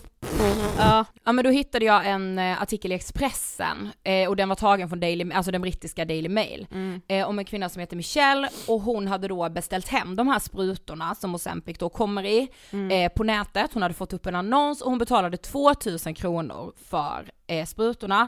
Ja. 0.77 1.05
Ja 1.23 1.31
men 1.31 1.43
då 1.45 1.49
hittade 1.49 1.85
jag 1.85 2.05
en 2.05 2.39
eh, 2.39 2.61
artikel 2.61 2.91
i 2.91 2.95
Expressen 2.95 3.89
eh, 4.03 4.29
och 4.29 4.35
den 4.35 4.49
var 4.49 4.55
tagen 4.55 4.89
från 4.89 4.99
Daily, 4.99 5.31
alltså 5.33 5.51
den 5.51 5.61
brittiska 5.61 6.05
Daily 6.05 6.29
Mail. 6.29 6.67
Mm. 6.71 7.01
Eh, 7.07 7.29
om 7.29 7.39
en 7.39 7.45
kvinna 7.45 7.69
som 7.69 7.79
heter 7.79 7.95
Michelle 7.95 8.49
och 8.67 8.81
hon 8.81 9.07
hade 9.07 9.27
då 9.27 9.49
beställt 9.49 9.87
hem 9.87 10.15
de 10.15 10.27
här 10.27 10.39
sprutorna 10.39 11.15
som 11.15 11.35
Ozempic 11.35 11.77
då 11.77 11.89
kommer 11.89 12.23
i 12.25 12.47
Mm. 12.71 12.91
eh, 13.05 13.11
på 13.13 13.23
nätet. 13.23 13.73
Hon 13.73 13.81
hade 13.81 13.93
fått 13.93 14.13
upp 14.13 14.25
en 14.25 14.35
annons 14.35 14.81
och 14.81 14.89
hon 14.89 14.99
betalade 14.99 15.37
2000 15.37 16.13
kronor 16.13 16.73
för 16.89 17.31
eh, 17.47 17.65
sprutorna. 17.65 18.27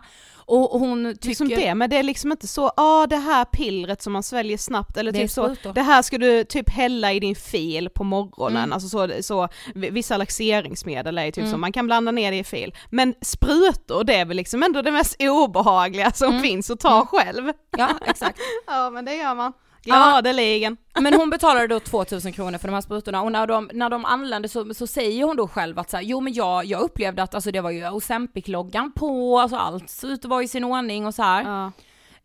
Och, 0.49 0.79
hon 0.79 1.13
tycker... 1.15 1.27
Liksom 1.27 1.49
det, 1.49 1.75
men 1.75 1.89
det 1.89 1.97
är 1.97 2.03
liksom 2.03 2.31
inte 2.31 2.47
så, 2.47 2.71
ja 2.77 3.07
det 3.09 3.15
här 3.17 3.45
pillret 3.45 4.01
som 4.01 4.13
man 4.13 4.23
sväljer 4.23 4.57
snabbt 4.57 4.97
eller 4.97 5.11
Det 5.11 5.17
är 5.19 5.21
typ 5.21 5.31
så, 5.31 5.55
det 5.73 5.81
här 5.81 6.01
ska 6.01 6.17
du 6.17 6.43
typ 6.43 6.69
hälla 6.69 7.13
i 7.13 7.19
din 7.19 7.35
fil 7.35 7.89
på 7.89 8.03
morgonen, 8.03 8.57
Mm. 8.63 8.73
alltså 8.73 8.89
så, 8.89 9.09
så 9.21 9.47
vissa 9.75 10.17
laxeringsmedel 10.17 11.17
är 11.17 11.25
ju 11.25 11.31
typ 11.31 11.41
Mm. 11.41 11.51
så, 11.51 11.57
man 11.57 11.71
kan 11.71 11.85
blanda 11.85 12.11
ner 12.11 12.31
det 12.31 12.37
i 12.37 12.43
fil. 12.43 12.73
Men 12.89 13.13
sprutor, 13.21 14.03
det 14.03 14.15
är 14.15 14.25
väl 14.25 14.37
liksom 14.37 14.63
ändå 14.63 14.81
det 14.81 14.91
mest 14.91 15.15
obehagliga 15.19 16.11
som 16.11 16.29
Mm. 16.29 16.41
finns 16.41 16.69
att 16.71 16.79
ta 16.79 17.05
själv. 17.05 17.51
Ja 17.77 17.89
exakt. 18.05 18.39
Ja 18.67 18.89
men 18.89 19.05
det 19.05 19.15
gör 19.15 19.35
man, 19.35 19.53
gladeligen. 19.83 20.77
Men 20.99 21.13
hon 21.13 21.29
betalade 21.29 21.67
då 21.67 21.79
2000 21.79 22.33
kronor 22.33 22.57
för 22.57 22.67
de 22.67 22.73
här 22.73 22.81
sprutorna 22.81 23.21
och 23.21 23.31
när 23.31 23.47
de, 23.47 23.69
när 23.73 23.89
de 23.89 24.05
anlände 24.05 24.49
så, 24.49 24.73
så 24.73 24.87
säger 24.87 25.23
hon 25.23 25.35
då 25.35 25.47
själv 25.47 25.79
att 25.79 25.89
så 25.89 25.97
här, 25.97 26.03
jo 26.03 26.21
men 26.21 26.33
jag, 26.33 26.65
jag 26.65 26.81
upplevde 26.81 27.23
att 27.23 27.35
alltså 27.35 27.51
det 27.51 27.61
var 27.61 27.71
ju 27.71 27.89
Ozempic-loggan 27.89 28.91
på, 28.95 29.39
alltså 29.39 29.57
allt 29.57 29.89
såg 29.89 30.09
ut 30.11 30.25
att 30.25 30.29
vara 30.29 30.43
i 30.43 30.47
sin 30.47 30.63
ordning 30.63 31.05
och 31.05 31.15
så 31.15 31.23
här. 31.23 31.43
Ja, 31.43 31.71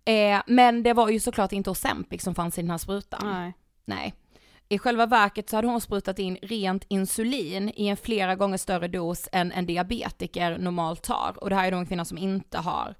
Eh, 0.04 0.42
men 0.46 0.82
det 0.82 0.92
var 0.92 1.08
ju 1.08 1.20
såklart 1.20 1.52
inte 1.52 1.70
Ozempic 1.70 2.22
som 2.22 2.34
fanns 2.34 2.58
i 2.58 2.60
den 2.60 2.70
här 2.70 2.78
sprutan. 2.78 3.20
nej. 3.24 3.52
Nej. 3.84 4.14
I 4.68 4.78
själva 4.78 5.06
verket 5.06 5.50
så 5.50 5.56
hade 5.56 5.68
hon 5.68 5.80
sprutat 5.80 6.18
in 6.18 6.38
rent 6.42 6.84
insulin 6.88 7.72
i 7.76 7.88
en 7.88 7.96
flera 7.96 8.34
gånger 8.34 8.56
större 8.56 8.88
dos 8.88 9.28
än 9.32 9.52
en 9.52 9.66
diabetiker 9.66 10.58
normalt 10.58 11.02
tar. 11.02 11.34
Och 11.36 11.50
det 11.50 11.56
här 11.56 11.66
är 11.66 11.70
då 11.70 11.76
en 11.78 11.86
kvinna 11.86 12.04
som 12.04 12.18
inte 12.18 12.58
har 12.58 12.94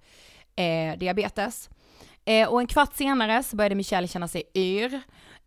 eh, 0.57 0.99
diabetes. 0.99 1.71
Eh, 2.25 2.49
och 2.49 2.61
en 2.61 2.67
kvart 2.67 2.95
senare 2.97 3.43
så 3.43 3.57
började 3.57 3.75
Michelle 3.75 4.09
känna 4.09 4.29
sig 4.29 4.43
yr. 4.55 5.01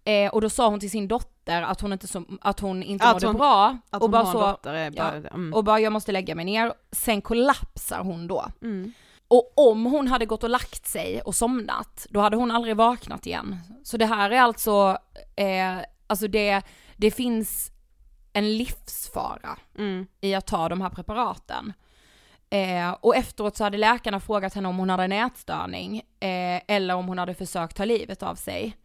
Eh, 0.03 0.29
och 0.33 0.41
då 0.41 0.49
sa 0.49 0.69
hon 0.69 0.79
till 0.79 0.91
sin 0.91 1.07
dotter 1.07 1.61
att 1.61 1.81
hon 1.81 1.93
inte, 1.93 2.07
så, 2.07 2.23
att 2.41 2.59
hon 2.59 2.83
inte 2.83 3.05
Att 3.05 3.13
mådde 3.13 3.27
hon- 3.27 3.35
bra. 3.37 3.77
Att 3.89 3.95
och 3.95 4.01
hon 4.01 4.11
bara 4.11 4.25
så, 4.25 4.57
bara, 4.63 4.89
ja, 4.89 5.11
mm. 5.11 5.53
och 5.53 5.63
bara 5.63 5.79
jag 5.79 5.93
måste 5.93 6.11
lägga 6.11 6.35
mig 6.35 6.45
ner. 6.45 6.73
Sen 6.91 7.21
kollapsar 7.21 8.03
hon 8.03 8.27
då. 8.27 8.45
Mm. 8.61 8.93
Och 9.27 9.53
om 9.69 9.85
hon 9.85 10.07
hade 10.07 10.25
gått 10.25 10.43
och 10.43 10.49
lagt 10.49 10.87
sig 10.87 11.21
och 11.21 11.35
somnat, 11.35 12.07
då 12.09 12.19
hade 12.19 12.37
hon 12.37 12.51
aldrig 12.51 12.75
vaknat 12.75 13.25
igen. 13.25 13.57
Så 13.83 13.97
det 13.97 14.05
här 14.05 14.31
är 14.31 14.41
alltså, 14.41 14.97
eh, 15.35 15.77
alltså 16.07 16.27
det, 16.27 16.61
det 16.95 17.11
finns 17.11 17.71
en 18.33 18.57
livsfara 18.57 19.57
Mm. 19.77 20.07
i 20.21 20.35
att 20.35 20.45
ta 20.47 20.69
de 20.69 20.81
här 20.81 20.89
preparaten. 20.89 21.73
Eh, 22.55 22.91
och 23.01 23.15
efteråt 23.15 23.57
så 23.57 23.63
hade 23.63 23.77
läkarna 23.77 24.19
frågat 24.19 24.53
henne 24.53 24.67
om 24.67 24.77
hon 24.77 24.89
hade 24.89 25.03
en 25.03 25.11
ätstörning 25.11 25.97
eh, 26.19 26.61
eller 26.67 26.95
om 26.95 27.07
hon 27.07 27.17
hade 27.17 27.33
försökt 27.33 27.77
ta 27.77 27.85
livet 27.85 28.23
av 28.23 28.35
sig. 28.35 28.77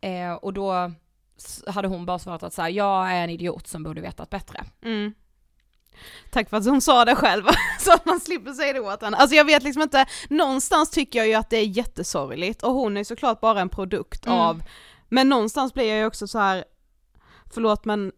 Eh, 0.00 0.32
och 0.32 0.52
då 0.52 0.92
hade 1.66 1.88
hon 1.88 2.06
bara 2.06 2.18
svarat 2.18 2.42
att 2.42 2.54
så 2.54 2.62
här, 2.62 2.68
jag 2.68 3.10
är 3.12 3.24
en 3.24 3.30
idiot 3.30 3.66
som 3.66 3.82
borde 3.82 4.00
vetat 4.00 4.30
bättre. 4.30 4.64
Mm. 4.82 5.14
Tack 6.30 6.50
för 6.50 6.56
att 6.56 6.66
hon 6.66 6.80
sa 6.80 7.04
det 7.04 7.14
själv, 7.16 7.44
så 7.80 7.92
att 7.92 8.04
man 8.06 8.20
slipper 8.20 8.52
säga 8.52 8.72
det 8.72 8.80
åt 8.80 9.02
henne. 9.02 9.16
Alltså 9.16 9.36
jag 9.36 9.44
vet 9.44 9.62
liksom 9.62 9.82
inte, 9.82 10.06
någonstans 10.30 10.90
tycker 10.90 11.18
jag 11.18 11.28
ju 11.28 11.34
att 11.34 11.50
det 11.50 11.56
är 11.56 11.66
jättesorgligt 11.66 12.62
och 12.62 12.72
hon 12.72 12.96
är 12.96 13.04
såklart 13.04 13.40
bara 13.40 13.60
en 13.60 13.68
produkt 13.68 14.26
Mm. 14.26 14.38
av, 14.38 14.62
men 15.08 15.28
någonstans 15.28 15.74
blir 15.74 15.88
jag 15.88 15.98
ju 15.98 16.06
också 16.06 16.26
så 16.26 16.38
här. 16.38 16.64
förlåt 17.54 17.84
men 17.84 18.12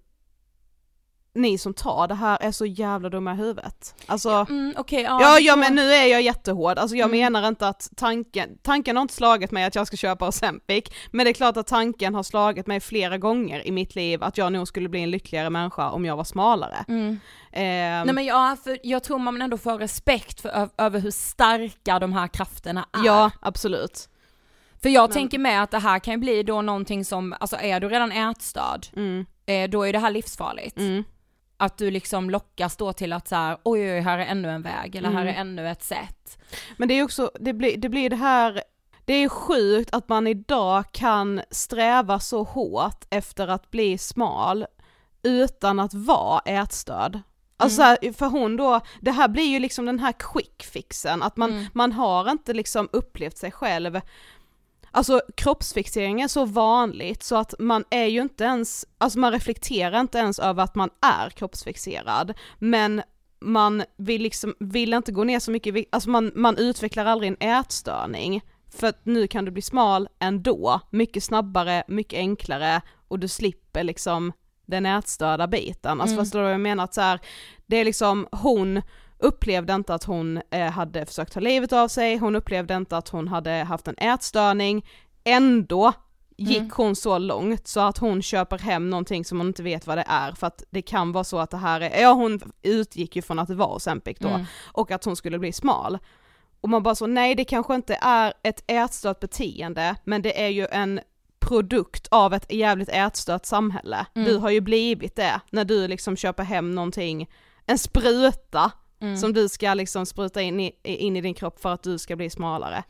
ni 1.37 1.59
som 1.59 1.75
tar 1.75 2.09
det 2.09 2.15
här 2.15 2.39
är 2.41 2.53
så 2.53 2.67
jävla 2.67 3.09
dumma 3.09 3.33
i 3.33 3.37
huvudet. 3.37 3.95
Alltså, 4.07 4.47
Mm, 4.49 4.75
okej, 4.77 5.03
ja. 5.03 5.19
Ja, 5.23 5.39
ja 5.39 5.57
men 5.57 5.75
nu 5.75 5.83
är 5.93 6.07
jag 6.07 6.23
jättehård, 6.23 6.79
alltså 6.79 6.97
jag 6.97 7.07
Mm. 7.09 7.19
menar 7.33 7.49
inte 7.49 7.69
att 7.69 7.89
tanken, 7.97 8.59
tanken 8.63 8.97
har 8.97 9.03
inte 9.03 9.15
slagit 9.15 9.51
mig 9.51 9.65
att 9.65 9.75
jag 9.75 9.87
ska 9.87 9.97
köpa 9.97 10.29
Ozempic, 10.29 10.85
men 11.11 11.25
det 11.25 11.31
är 11.31 11.35
klart 11.35 11.57
att 11.57 11.67
tanken 11.67 12.15
har 12.15 12.23
slagit 12.23 12.67
mig 12.67 12.81
flera 12.81 13.19
gånger 13.19 13.67
i 13.67 13.73
mitt 13.73 13.95
liv 13.95 14.23
att 14.23 14.39
jag 14.39 14.53
nog 14.53 14.69
skulle 14.69 14.89
bli 14.89 15.01
en 15.03 15.11
lyckligare 15.11 15.51
människa 15.51 15.91
om 15.91 16.05
jag 16.05 16.17
var 16.17 16.25
smalare. 16.25 16.85
Mm. 16.89 17.21
Ehm, 17.53 18.07
Nej 18.07 18.15
men 18.15 18.25
ja, 18.25 18.57
för 18.65 18.79
jag 18.83 19.03
tror 19.05 19.19
man 19.19 19.43
ändå 19.43 19.59
får 19.59 19.79
respekt 19.79 20.41
för, 20.41 20.69
över 20.79 21.01
hur 21.01 21.11
starka 21.11 21.99
de 21.99 22.13
här 22.13 22.29
krafterna 22.29 22.87
är. 22.93 23.05
Ja, 23.07 23.31
absolut. 23.41 24.09
För 24.83 24.89
jag 24.89 25.03
men- 25.03 25.13
tänker 25.15 25.39
med 25.39 25.63
att 25.63 25.71
det 25.71 25.79
här 25.79 25.99
kan 25.99 26.15
ju 26.15 26.19
bli 26.21 26.43
då 26.43 26.63
någonting 26.63 27.05
som, 27.05 27.35
alltså 27.41 27.57
är 27.61 27.81
du 27.81 27.89
redan 27.89 28.13
ätstörd, 28.13 28.87
Mm, 28.97 29.27
eh, 29.47 29.71
då 29.71 29.83
är 29.87 29.93
det 29.93 29.99
här 29.99 30.11
livsfarligt. 30.11 30.77
Mm, 31.59 31.67
Att 31.67 31.79
du 31.79 31.91
liksom 31.91 32.31
lockas 32.31 32.77
då 32.77 32.93
till 32.93 33.13
att 33.13 33.29
så 33.29 33.35
här, 33.37 33.59
oj 33.63 33.81
oj, 33.93 34.01
här 34.01 34.19
är 34.19 34.27
ännu 34.27 34.51
en 34.51 34.63
väg, 34.63 34.97
eller 34.97 35.11
här 35.11 35.27
är 35.27 35.31
Mm. 35.35 35.41
ännu 35.41 35.69
ett 35.71 35.83
sätt. 35.83 36.39
Men 36.77 36.89
det 36.89 36.95
är 36.95 37.03
också, 37.05 37.31
det 37.41 37.53
blir 37.53 37.77
det, 37.77 37.89
blir 37.89 38.11
det 38.11 38.17
här, 38.17 38.63
det 39.05 39.15
är 39.15 39.29
sjukt 39.29 39.95
att 39.95 40.09
man 40.09 40.27
idag 40.27 40.85
kan 40.93 41.41
sträva 41.51 42.21
så 42.21 42.43
hårt 42.43 43.05
efter 43.11 43.49
att 43.49 43.71
bli 43.71 43.99
smal 43.99 44.67
utan 45.23 45.81
att 45.81 45.95
vara 45.95 46.39
ätstörd. 46.41 47.21
Alltså 47.59 47.83
Mm. 47.83 47.97
här, 48.03 48.13
för 48.13 48.27
hon 48.27 48.57
då, 48.57 48.81
det 49.01 49.11
här 49.11 49.29
blir 49.29 49.45
ju 49.45 49.59
liksom 49.59 49.87
den 49.87 49.99
här 49.99 50.13
quick 50.19 50.63
fixen, 50.73 51.23
att 51.23 51.37
man, 51.37 51.51
Mm. 51.51 51.65
man 51.75 51.93
har 51.93 52.31
inte 52.31 52.53
liksom 52.55 52.89
upplevt 52.93 53.37
sig 53.39 53.51
själv 53.53 54.01
Alltså 54.97 55.21
kroppsfixering 55.37 56.21
är 56.21 56.29
så 56.29 56.45
vanligt 56.45 57.23
så 57.23 57.37
att 57.37 57.55
man 57.59 57.85
är 57.91 58.05
ju 58.05 58.23
inte 58.23 58.45
ens, 58.45 58.87
alltså 58.99 59.19
man 59.19 59.33
reflekterar 59.33 60.01
inte 60.01 60.19
ens 60.19 60.39
över 60.39 60.63
att 60.63 60.75
man 60.75 60.91
är 61.03 61.31
kroppsfixerad, 61.31 62.35
men 62.59 63.03
man 63.41 63.83
vill 63.97 64.23
liksom, 64.23 64.55
vill 64.61 64.95
inte 64.95 65.13
gå 65.13 65.25
ner 65.25 65.39
så 65.39 65.51
mycket 65.51 65.87
alltså 65.93 66.11
man, 66.11 66.33
man 66.35 66.57
utvecklar 66.57 67.05
aldrig 67.05 67.37
en 67.39 67.49
ätstörning, 67.51 68.43
för 68.77 68.87
att 68.87 69.01
nu 69.07 69.27
kan 69.27 69.45
du 69.45 69.51
bli 69.51 69.63
smal 69.63 70.09
ändå, 70.19 70.81
mycket 70.91 71.25
snabbare, 71.25 71.85
mycket 71.89 72.19
enklare 72.19 72.81
och 73.09 73.19
du 73.19 73.29
slipper 73.29 73.85
liksom 73.85 74.33
den 74.67 74.87
ätstörda 74.87 75.47
biten. 75.47 76.01
Alltså 76.01 76.15
Mm. 76.15 76.25
förstår 76.25 76.39
du 76.39 76.45
vad 76.45 76.53
jag 76.53 76.61
menar? 76.61 76.85
Att 76.85 76.95
så 76.95 77.01
här, 77.01 77.21
det 77.67 77.77
är 77.77 77.85
liksom, 77.85 78.29
hon 78.33 78.83
upplevde 79.19 79.75
inte 79.75 79.95
att 79.95 80.05
hon 80.05 80.41
eh, 80.51 80.71
hade 80.71 81.07
försökt 81.07 81.33
ta 81.33 81.41
livet 81.41 81.73
av 81.73 81.89
sig, 81.89 82.17
hon 82.17 82.37
upplevde 82.37 82.75
inte 82.75 82.97
att 82.97 83.09
hon 83.09 83.29
hade 83.29 83.51
haft 83.51 83.89
en 83.89 83.99
ätstörning, 83.99 84.87
ändå 85.25 85.93
gick 86.39 86.59
Mm. 86.59 86.71
hon 86.75 86.97
så 86.97 87.19
långt 87.19 87.69
så 87.69 87.81
att 87.81 87.99
hon 87.99 88.23
köper 88.23 88.59
hem 88.59 88.91
någonting 88.91 89.25
som 89.25 89.39
hon 89.39 89.47
inte 89.47 89.63
vet 89.63 89.87
vad 89.87 89.99
det 89.99 90.05
är 90.09 90.33
för 90.33 90.47
att 90.47 90.63
det 90.71 90.83
kan 90.83 91.13
vara 91.13 91.25
så 91.25 91.39
att 91.39 91.51
det 91.51 91.57
här 91.57 91.81
är, 91.81 92.03
ja 92.03 92.13
hon 92.13 92.41
utgick 92.63 93.17
ju 93.17 93.23
från 93.23 93.39
att 93.39 93.49
det 93.49 93.55
var 93.55 93.75
Ozempic 93.75 94.17
då, 94.21 94.29
Mm. 94.29 94.45
och 94.73 94.91
att 94.91 95.05
hon 95.05 95.17
skulle 95.17 95.39
bli 95.39 95.53
smal. 95.53 95.99
Och 96.61 96.69
man 96.69 96.83
bara 96.83 96.95
så, 96.95 97.07
nej 97.07 97.35
det 97.35 97.45
kanske 97.45 97.75
inte 97.75 97.99
är 98.03 98.33
ett 98.43 98.65
ätstört 98.67 99.21
beteende, 99.21 99.97
men 100.05 100.23
det 100.23 100.43
är 100.45 100.49
ju 100.49 100.67
en 100.71 101.01
produkt 101.39 102.09
av 102.11 102.35
ett 102.35 102.53
jävligt 102.53 102.89
ätstört 102.89 103.47
samhälle. 103.47 104.07
Mm. 104.15 104.29
Du 104.29 104.37
har 104.37 104.51
ju 104.51 104.61
blivit 104.61 105.17
det 105.17 105.41
när 105.51 105.65
du 105.65 105.89
liksom 105.89 106.17
köper 106.17 106.43
hem 106.43 106.75
någonting, 106.75 107.29
en 107.67 107.79
spruta 107.79 108.71
Mm. 109.03 109.17
som 109.17 109.33
du 109.33 109.49
ska 109.49 109.75
liksom 109.75 110.07
spruta 110.07 110.43
in 110.43 110.61
i, 110.61 110.75
in 110.83 111.17
i 111.17 111.21
din 111.21 111.35
kropp 111.35 111.61
för 111.61 111.73
att 111.73 111.83
du 111.83 111.99
ska 111.99 112.17
bli 112.17 112.31
smalare. 112.31 112.85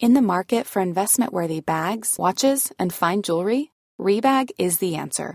In 0.00 0.14
the 0.14 0.20
market 0.20 0.66
for 0.66 0.82
investment 0.82 1.32
worthy 1.32 1.60
bags, 1.60 2.18
watches, 2.18 2.72
and 2.78 2.94
fine 2.94 3.22
jewelry, 3.22 3.66
Rebag 4.02 4.50
is 4.58 4.78
the 4.78 4.96
answer. 4.96 5.34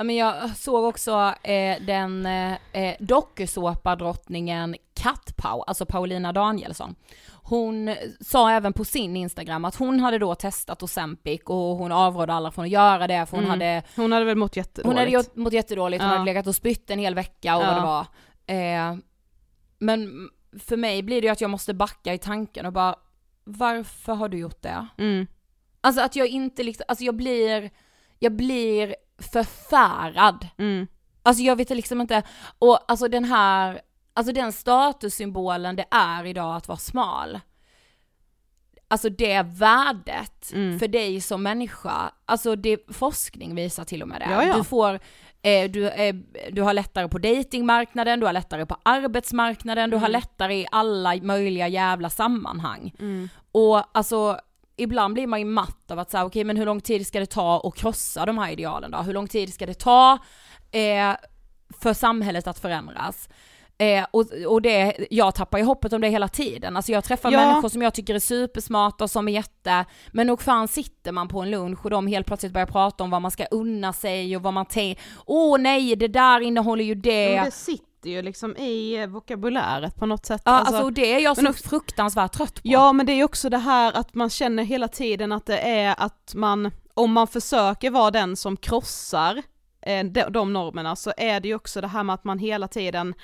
Ja 0.00 0.04
men 0.04 0.16
jag 0.16 0.56
såg 0.56 0.84
också 0.84 1.34
eh, 1.42 1.82
den 1.82 2.26
eh, 2.26 2.52
eh, 2.72 2.96
dokusåpadrottningen 3.00 4.76
alltså 5.66 5.86
Paulina 5.86 6.32
Danielsson. 6.32 6.94
Hon 7.42 7.96
sa 8.20 8.50
även 8.50 8.72
på 8.72 8.84
sin 8.84 9.16
Instagram 9.16 9.64
att 9.64 9.74
hon 9.74 10.00
hade 10.00 10.18
då 10.18 10.34
testat 10.34 10.82
Ozempic 10.82 11.40
och 11.44 11.56
hon 11.76 11.92
avrådde 11.92 12.32
alla 12.32 12.50
från 12.50 12.64
att 12.64 12.70
göra 12.70 13.06
det 13.06 13.26
för 13.26 13.36
hon 13.36 13.44
Mm. 13.44 13.50
hade 13.50 13.82
Hon 13.96 14.12
hade 14.12 14.24
väl 14.24 14.36
mått 14.36 14.56
jättedåligt. 14.56 14.86
Hon 14.86 14.96
hade 14.98 15.10
gjort, 15.10 15.36
mått 15.36 15.52
jättedåligt, 15.52 16.02
hon 16.02 16.10
Ja. 16.10 16.16
hade 16.18 16.24
legat 16.30 16.46
och 16.46 16.54
spytt 16.54 16.90
en 16.90 16.98
hel 16.98 17.14
vecka 17.14 17.56
och 17.56 17.62
Ja. 17.62 17.66
vad 17.66 17.76
det 17.76 17.86
var. 17.86 18.06
Eh, 18.90 18.96
men 19.78 20.28
för 20.60 20.76
mig 20.76 21.02
blir 21.02 21.20
det 21.20 21.26
ju 21.26 21.32
att 21.32 21.40
jag 21.40 21.50
måste 21.50 21.74
backa 21.74 22.14
i 22.14 22.18
tanken 22.18 22.66
och 22.66 22.72
bara, 22.72 22.94
varför 23.44 24.14
har 24.14 24.28
du 24.28 24.38
gjort 24.38 24.62
det? 24.62 24.86
Mm. 24.98 25.26
Alltså 25.80 26.02
att 26.02 26.16
jag 26.16 26.26
inte 26.28 26.62
liksom, 26.62 26.84
alltså 26.88 27.04
jag 27.04 27.16
blir, 27.16 27.70
jag 28.18 28.32
blir 28.32 28.94
förfärad. 29.20 30.48
Mm. 30.58 30.86
Alltså 31.22 31.42
jag 31.42 31.56
vet 31.56 31.70
liksom 31.70 32.00
inte, 32.00 32.22
och 32.58 32.90
alltså 32.90 33.08
den 33.08 33.24
här, 33.24 33.80
alltså 34.14 34.32
den 34.32 34.52
statussymbolen 34.52 35.76
det 35.76 35.84
är 35.90 36.24
idag 36.26 36.56
att 36.56 36.68
vara 36.68 36.78
smal. 36.78 37.40
alltså 38.92 39.08
det 39.08 39.42
värdet 39.42 40.52
Mm. 40.52 40.78
för 40.78 40.88
dig 40.88 41.20
som 41.20 41.42
människa, 41.42 42.10
alltså 42.26 42.56
det, 42.56 42.78
forskning 42.94 43.54
visar 43.54 43.84
till 43.84 44.02
och 44.02 44.08
med 44.08 44.20
det. 44.20 44.28
Ja, 44.30 44.44
ja. 44.44 44.56
Du 44.56 44.64
får, 44.64 45.00
eh, 45.42 45.70
du, 45.70 45.88
eh, 45.88 46.14
du 46.52 46.62
har 46.62 46.74
lättare 46.74 47.08
på 47.08 47.18
datingmarknaden, 47.18 48.20
du 48.20 48.26
har 48.26 48.32
lättare 48.32 48.66
på 48.66 48.76
arbetsmarknaden, 48.82 49.90
du 49.90 49.96
har 49.96 50.08
Mm. 50.08 50.12
lättare 50.12 50.54
i 50.54 50.66
alla 50.72 51.16
möjliga 51.16 51.68
jävla 51.68 52.10
sammanhang. 52.10 52.92
Och 53.52 53.96
alltså 53.98 54.40
ibland 54.82 55.14
blir 55.14 55.26
man 55.26 55.38
ju 55.38 55.44
matt 55.44 55.90
av 55.90 55.98
att 55.98 56.10
säga 56.10 56.24
okej 56.24 56.44
men 56.44 56.56
hur 56.56 56.66
lång 56.66 56.80
tid 56.80 57.06
ska 57.06 57.20
det 57.20 57.26
ta 57.26 57.60
att 57.64 57.74
krossa 57.74 58.26
de 58.26 58.38
här 58.38 58.50
idealen 58.52 58.90
då? 58.90 58.98
Hur 58.98 59.12
lång 59.12 59.28
tid 59.28 59.54
ska 59.54 59.66
det 59.66 59.74
ta 59.78 60.12
eh, 60.70 61.12
för 61.82 61.92
samhället 61.92 62.46
att 62.46 62.58
förändras? 62.58 63.28
Eh, 63.78 64.06
och, 64.10 64.24
och 64.46 64.62
det, 64.62 65.06
jag 65.10 65.34
tappar 65.34 65.58
ju 65.58 65.64
hoppet 65.64 65.92
om 65.92 66.00
det 66.00 66.08
hela 66.08 66.28
tiden. 66.28 66.76
Alltså 66.76 66.92
jag 66.92 67.04
träffar 67.04 67.30
Ja. 67.32 67.46
människor 67.46 67.68
som 67.68 67.82
jag 67.82 67.94
tycker 67.94 68.14
är 68.14 68.18
supersmarta 68.18 69.04
och 69.04 69.10
som 69.10 69.28
är 69.28 69.32
jätte, 69.32 69.84
men 70.12 70.26
nog 70.26 70.42
fan 70.42 70.68
sitter 70.68 71.12
man 71.12 71.28
på 71.28 71.40
en 71.40 71.50
lunch 71.50 71.84
och 71.84 71.90
de 71.90 72.06
helt 72.06 72.26
plötsligt 72.26 72.52
börjar 72.52 72.66
prata 72.66 73.04
om 73.04 73.10
vad 73.10 73.22
man 73.22 73.30
ska 73.30 73.44
unna 73.44 73.92
sig 73.92 74.36
och 74.36 74.42
vad 74.42 74.54
man 74.54 74.66
tänker, 74.66 75.02
åh 75.26 75.58
nej 75.58 75.96
det 75.96 76.08
där 76.08 76.40
innehåller 76.40 76.84
ju 76.84 76.94
det. 76.94 77.34
Sitter 78.00 78.10
ju 78.10 78.22
liksom 78.22 78.56
i 78.56 79.06
vokabuläret 79.06 79.96
på 79.96 80.06
något 80.06 80.26
sätt. 80.26 80.42
ja, 80.44 80.52
alltså, 80.52 80.82
och 80.82 80.92
det 80.92 81.12
är 81.14 81.18
jag 81.18 81.36
så 81.36 81.48
också- 81.48 81.68
fruktansvärt 81.68 82.32
trött 82.32 82.54
på. 82.54 82.60
Ja 82.62 82.92
men 82.92 83.06
det 83.06 83.12
är 83.12 83.16
ju 83.16 83.24
också 83.24 83.50
det 83.50 83.58
här 83.58 83.92
att 83.92 84.14
man 84.14 84.30
känner 84.30 84.64
hela 84.64 84.88
tiden 84.88 85.32
att 85.32 85.46
det 85.46 85.58
är 85.58 85.94
att 85.98 86.32
man, 86.34 86.70
om 86.94 87.12
man 87.12 87.26
försöker 87.26 87.90
vara 87.90 88.10
den 88.10 88.36
som 88.36 88.56
krossar 88.56 89.42
eh, 89.82 90.04
de, 90.04 90.22
de 90.30 90.52
normerna 90.52 90.96
så 90.96 91.12
är 91.16 91.40
det 91.40 91.48
ju 91.48 91.54
också 91.54 91.80
det 91.80 91.86
här 91.88 92.02
med 92.02 92.14
att 92.14 92.24
man 92.24 92.38
hela 92.38 92.68
tiden 92.68 93.14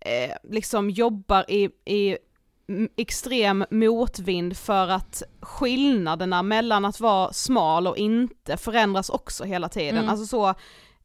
eh, 0.00 0.36
liksom 0.50 0.90
jobbar 0.90 1.50
i, 1.50 1.68
i 1.84 2.16
extrem 2.96 3.64
motvind 3.70 4.56
för 4.56 4.88
att 4.88 5.22
skillnaderna 5.40 6.42
mellan 6.42 6.84
att 6.84 7.00
vara 7.00 7.32
smal 7.32 7.86
och 7.86 7.96
inte 7.96 8.56
förändras 8.56 9.10
också 9.10 9.44
hela 9.44 9.68
tiden. 9.68 9.98
Mm. 9.98 10.10
Alltså 10.10 10.26
så, 10.26 10.54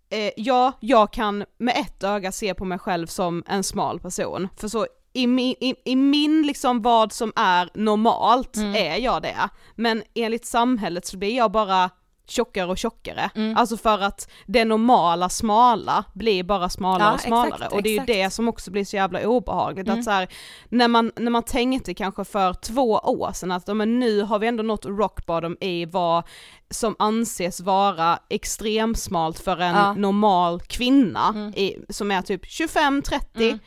eh, 0.09 0.31
ja, 0.37 0.73
jag 0.79 1.13
kan 1.13 1.45
med 1.57 1.77
ett 1.77 2.03
öga 2.03 2.31
se 2.31 2.53
på 2.53 2.65
mig 2.65 2.79
själv 2.79 3.07
som 3.07 3.43
en 3.47 3.63
smal 3.63 3.99
person, 3.99 4.47
för 4.57 4.67
så 4.67 4.87
i 5.13 5.27
min, 5.27 5.55
i, 5.59 5.75
i 5.85 5.95
min 5.95 6.41
liksom 6.47 6.81
vad 6.81 7.13
som 7.13 7.33
är 7.35 7.69
normalt 7.73 8.57
Mm. 8.57 8.75
är 8.75 8.97
jag 8.97 9.21
det, 9.21 9.49
men 9.75 10.03
enligt 10.15 10.45
samhället 10.45 11.05
så 11.05 11.17
blir 11.17 11.35
jag 11.37 11.51
bara 11.51 11.89
tjockare 12.29 12.67
och 12.69 12.77
tjockare. 12.77 13.29
Mm. 13.35 13.57
Alltså 13.57 13.77
för 13.77 13.99
att 13.99 14.29
det 14.45 14.65
normala 14.65 15.29
smala 15.29 16.03
blir 16.13 16.43
bara 16.43 16.69
smalare 16.69 17.07
Ja, 17.09 17.13
och 17.13 17.19
smalare 17.21 17.53
exakt, 17.55 17.73
och 17.73 17.83
det 17.83 17.89
är 17.89 17.91
ju 17.91 17.95
exakt. 17.97 18.07
det 18.07 18.29
som 18.29 18.47
också 18.47 18.71
blir 18.71 18.85
så 18.85 18.95
jävla 18.95 19.27
obehagligt. 19.27 19.87
Mm. 19.87 19.99
Att 19.99 20.05
så 20.05 20.11
här, 20.11 20.27
när, 20.69 20.87
man, 20.87 21.11
när 21.15 21.31
man 21.31 21.43
tänkte 21.43 21.93
kanske 21.93 22.23
för 22.25 22.53
två 22.53 22.91
år 22.91 23.31
sedan 23.33 23.51
att 23.51 23.67
men 23.67 23.99
nu 23.99 24.21
har 24.21 24.39
vi 24.39 24.47
ändå 24.47 24.63
nått 24.63 24.85
rock 24.85 25.25
bottom 25.25 25.57
i 25.61 25.85
vad 25.85 26.23
som 26.69 26.95
anses 26.99 27.59
vara 27.61 28.19
extremsmalt 28.29 29.39
för 29.39 29.57
en 29.57 29.75
Ja. 29.75 29.93
normal 29.93 30.59
kvinna 30.61 31.27
Mm. 31.29 31.49
i, 31.55 31.75
som 31.89 32.11
är 32.11 32.21
typ 32.21 32.45
25-30 32.45 33.19
Mm. 33.35 33.59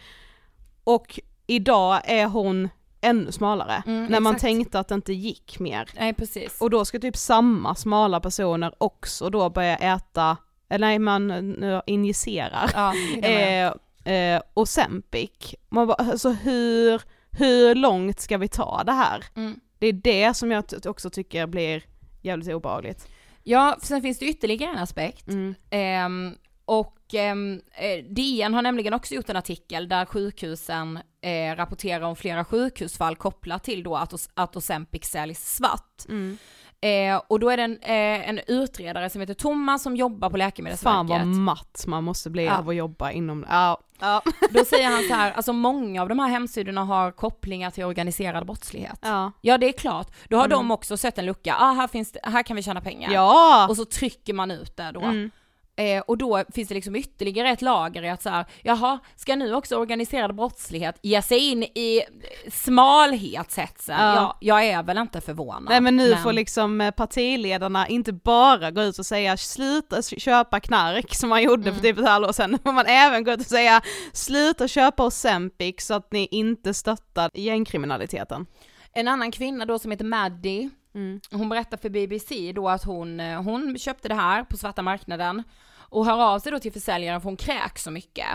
och 0.85 1.21
idag 1.47 2.01
är 2.05 2.27
hon 2.27 2.69
ännu 3.03 3.33
smalare. 3.33 3.83
Mm, 3.87 4.07
när 4.07 4.21
man 4.21 4.35
exakt. 4.35 4.43
tänkte 4.43 4.79
att 4.79 4.89
det 4.89 4.95
inte 4.95 5.13
gick 5.13 5.59
mer. 5.59 5.91
Nej 5.97 6.15
precis. 6.15 6.61
Och 6.61 6.71
då 6.71 6.85
ska 6.85 6.99
typ 6.99 7.17
samma 7.17 7.75
smala 7.75 8.21
personer 8.21 8.75
också 8.79 9.31
då 9.31 9.51
börja 9.51 9.77
äta, 9.77 10.37
eller 10.69 10.87
nej 10.87 10.99
man 10.99 11.31
eh, 11.63 11.81
injicerar, 11.87 12.71
ja, 12.75 12.95
eh, 13.23 13.73
eh, 14.15 14.43
Ozempic. 14.55 15.55
Man 15.69 15.87
bara, 15.87 15.95
alltså 15.95 16.31
hur, 16.31 17.03
hur 17.31 17.75
långt 17.75 18.21
ska 18.21 18.39
vi 18.39 18.49
ta 18.49 18.83
det 18.85 18.93
här? 18.93 19.25
Mm. 19.37 19.61
Det 19.79 19.87
är 19.87 19.93
det 19.93 20.35
som 20.35 20.51
jag 20.51 20.65
också 20.85 21.11
tycker 21.11 21.47
blir 21.47 21.83
jävligt 22.23 22.49
obehagligt. 22.49 23.09
Ja, 23.43 23.77
sen 23.83 24.03
finns 24.03 24.19
det 24.19 24.27
ytterligare 24.27 24.71
en 24.71 24.79
aspekt. 24.79 25.29
Mm. 25.29 25.55
Ehm, 25.71 26.35
och 26.65 27.15
ehm, 27.15 27.61
eh, 27.73 28.05
DN 28.05 28.55
har 28.55 28.63
nämligen 28.63 28.95
också 28.95 29.15
gjort 29.15 29.31
en 29.31 29.37
artikel 29.37 29.89
där 29.89 30.05
sjukhusen 30.05 30.99
eh, 31.23 31.57
rapporterar 31.57 32.01
om 32.05 32.17
flera 32.17 32.45
sjukhusfall 32.45 33.17
kopplat 33.17 33.65
till 33.65 33.83
då 33.83 33.97
att, 33.97 34.57
Ozempic 34.57 35.05
säljs 35.05 35.55
svart. 35.57 36.05
Mm. 36.09 36.39
Eh, 36.85 37.23
och 37.29 37.41
då 37.41 37.51
är 37.51 37.57
det 37.57 37.63
en, 37.63 37.79
eh, 37.83 38.29
en 38.29 38.41
utredare 38.47 39.11
som 39.11 39.21
heter 39.21 39.35
Thomas 39.35 39.83
som 39.83 39.97
jobbar 39.97 40.31
på 40.31 40.37
Läkemedelsverket. 40.37 40.97
Fan 40.97 41.07
vad 41.07 41.27
matt 41.27 41.85
man 41.87 42.05
måste 42.05 42.31
bli 42.31 42.45
Ja. 42.45 42.59
av 42.59 42.69
att 42.69 42.75
jobba 42.77 43.11
inom, 43.11 43.47
ja. 43.49 43.81
ja. 44.01 44.23
Då 44.51 44.65
säger 44.65 44.91
han 44.91 45.03
så 45.09 45.15
här, 45.15 45.33
alltså 45.33 45.53
många 45.53 46.03
av 46.03 46.09
de 46.09 46.19
här 46.19 46.29
hemsidorna 46.29 46.85
har 46.85 47.11
kopplingar 47.13 47.71
till 47.71 47.85
organiserad 47.85 48.47
brottslighet. 48.47 48.99
ja. 49.03 49.33
Ja 49.41 49.59
det 49.59 49.69
är 49.69 49.73
klart, 49.73 50.09
då 50.29 50.37
har 50.37 50.45
Mm. 50.45 50.59
de 50.59 50.71
också 50.71 50.97
sett 50.97 51.19
en 51.19 51.27
lucka, 51.27 51.55
ah 51.59 51.73
här 51.73 51.89
finns 51.89 52.13
det, 52.13 52.21
här 52.23 52.43
kan 52.43 52.57
vi 52.57 52.63
tjäna 52.63 52.81
pengar. 52.81 53.11
Ja! 53.13 53.67
Och 53.69 53.77
så 53.77 53.85
trycker 53.85 54.33
man 54.33 54.51
ut 54.51 54.77
det 54.77 54.91
då. 54.95 55.01
Mm. 55.01 55.31
Eh, 55.77 56.01
och 56.01 56.19
då 56.19 56.45
finns 56.55 56.69
det 56.69 56.75
liksom 56.75 56.97
ytterligare 56.97 57.51
ett 57.51 57.63
lager 57.63 58.03
i 58.03 58.09
att 58.11 58.23
så 58.23 58.31
här, 58.31 58.45
jaha, 58.63 58.99
ska 59.17 59.37
nu 59.37 59.55
också 59.55 59.77
organiserad 59.77 60.35
brottslighet 60.37 60.99
ge 61.03 61.23
sig 61.23 61.39
in 61.39 61.63
i 61.63 62.03
smalhetshetsen? 62.51 63.97
Ja. 64.01 64.15
Ja. 64.15 64.37
jag 64.41 64.65
är 64.65 64.83
väl 64.83 64.99
inte 64.99 65.21
förvånad. 65.21 65.65
Nej 65.69 65.81
men 65.81 65.97
nu 65.97 66.17
får 66.17 66.33
liksom 66.33 66.81
eh, 66.81 66.91
partiledarna 66.91 67.89
inte 67.89 68.13
bara 68.13 68.71
gå 68.71 68.83
ut 68.83 68.99
och 68.99 69.07
säga 69.07 69.37
sluta 69.37 70.03
köpa 70.03 70.61
knark 70.61 71.15
som 71.15 71.29
man 71.29 71.43
gjorde 71.43 71.63
Mm. 71.63 71.75
för 71.75 71.83
typ 71.83 71.99
ett 71.99 72.09
halvår 72.09 72.33
sedan, 72.33 72.51
nu 72.51 72.59
får 72.59 72.73
man 72.73 72.87
även 72.87 73.25
gå 73.25 73.33
ut 73.33 73.41
och 73.41 73.47
säga 73.47 73.81
sluta 74.13 74.69
köpa 74.69 75.07
Ozempic 75.07 75.75
så 75.87 75.95
att 75.95 76.13
ni 76.13 76.29
inte 76.31 76.75
stöttar 76.75 77.31
gängkriminaliteten. 77.35 78.47
En 78.95 79.09
annan 79.09 79.31
kvinna 79.33 79.65
då 79.67 79.79
som 79.79 79.91
heter 79.91 80.05
Maddie, 80.05 80.71
Mm. 80.95 81.21
hon 81.31 81.49
berättar 81.49 81.77
för 81.77 81.89
BBC 81.89 82.53
då 82.53 82.69
att 82.69 82.85
hon, 82.85 83.21
eh, 83.21 83.43
hon 83.43 83.79
köpte 83.79 84.09
det 84.09 84.15
här 84.15 84.45
på 84.45 84.57
svarta 84.57 84.83
marknaden 84.83 85.43
och 85.79 86.07
hör 86.07 86.23
av 86.35 86.39
sig 86.39 86.53
då 86.53 86.59
till 86.59 86.73
försäljaren 86.73 87.21
för 87.21 87.29
hon 87.29 87.37
kräks 87.37 87.83
så 87.83 87.91
mycket. 87.91 88.27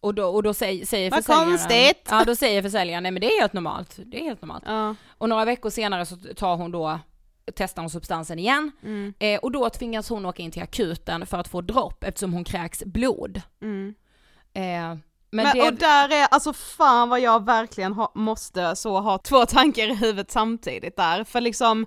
Och 0.00 0.14
då, 0.14 0.26
och 0.28 0.42
då 0.42 0.54
säger, 0.54 0.86
säger 0.86 1.06
Mm. 1.08 1.16
Vad 1.16 1.24
försäljaren... 1.24 1.48
konstigt! 1.58 2.08
Ja 2.10 2.24
då 2.26 2.36
säger 2.36 2.62
försäljaren, 2.62 3.02
nej 3.02 3.12
men 3.12 3.20
det 3.20 3.26
är 3.34 3.40
helt 3.40 3.52
normalt, 3.52 3.98
det 4.06 4.20
är 4.20 4.24
helt 4.24 4.42
normalt. 4.42 4.64
Ja. 4.66 4.94
Och 5.18 5.28
några 5.28 5.44
veckor 5.44 5.70
senare 5.70 6.06
så 6.06 6.16
tar 6.16 6.56
hon 6.56 6.70
då, 6.72 6.98
testar 7.54 7.82
hon 7.82 7.90
substansen 7.90 8.38
igen 8.38 8.72
Mm. 8.82 9.14
eh, 9.18 9.38
och 9.40 9.52
då 9.52 9.70
tvingas 9.70 10.08
hon 10.08 10.26
åka 10.26 10.42
in 10.42 10.50
till 10.50 10.62
akuten 10.62 11.26
för 11.26 11.38
att 11.38 11.48
få 11.48 11.60
dropp 11.60 12.04
eftersom 12.04 12.32
hon 12.32 12.44
kräks 12.44 12.84
blod. 12.84 13.42
Mm. 13.62 13.94
Eh, 14.54 14.96
men 15.32 15.44
Men, 15.44 15.56
det, 15.56 15.62
och 15.68 15.74
där 15.74 16.12
är, 16.12 16.26
alltså 16.30 16.52
fan 16.52 17.08
vad 17.08 17.20
jag 17.20 17.44
verkligen 17.44 17.92
ha, 17.92 18.12
måste 18.14 18.76
så 18.76 19.00
ha 19.00 19.18
två 19.18 19.46
tankar 19.46 19.88
i 19.90 19.94
huvudet 19.94 20.30
samtidigt 20.30 20.96
där, 20.96 21.24
för 21.24 21.40
liksom 21.40 21.86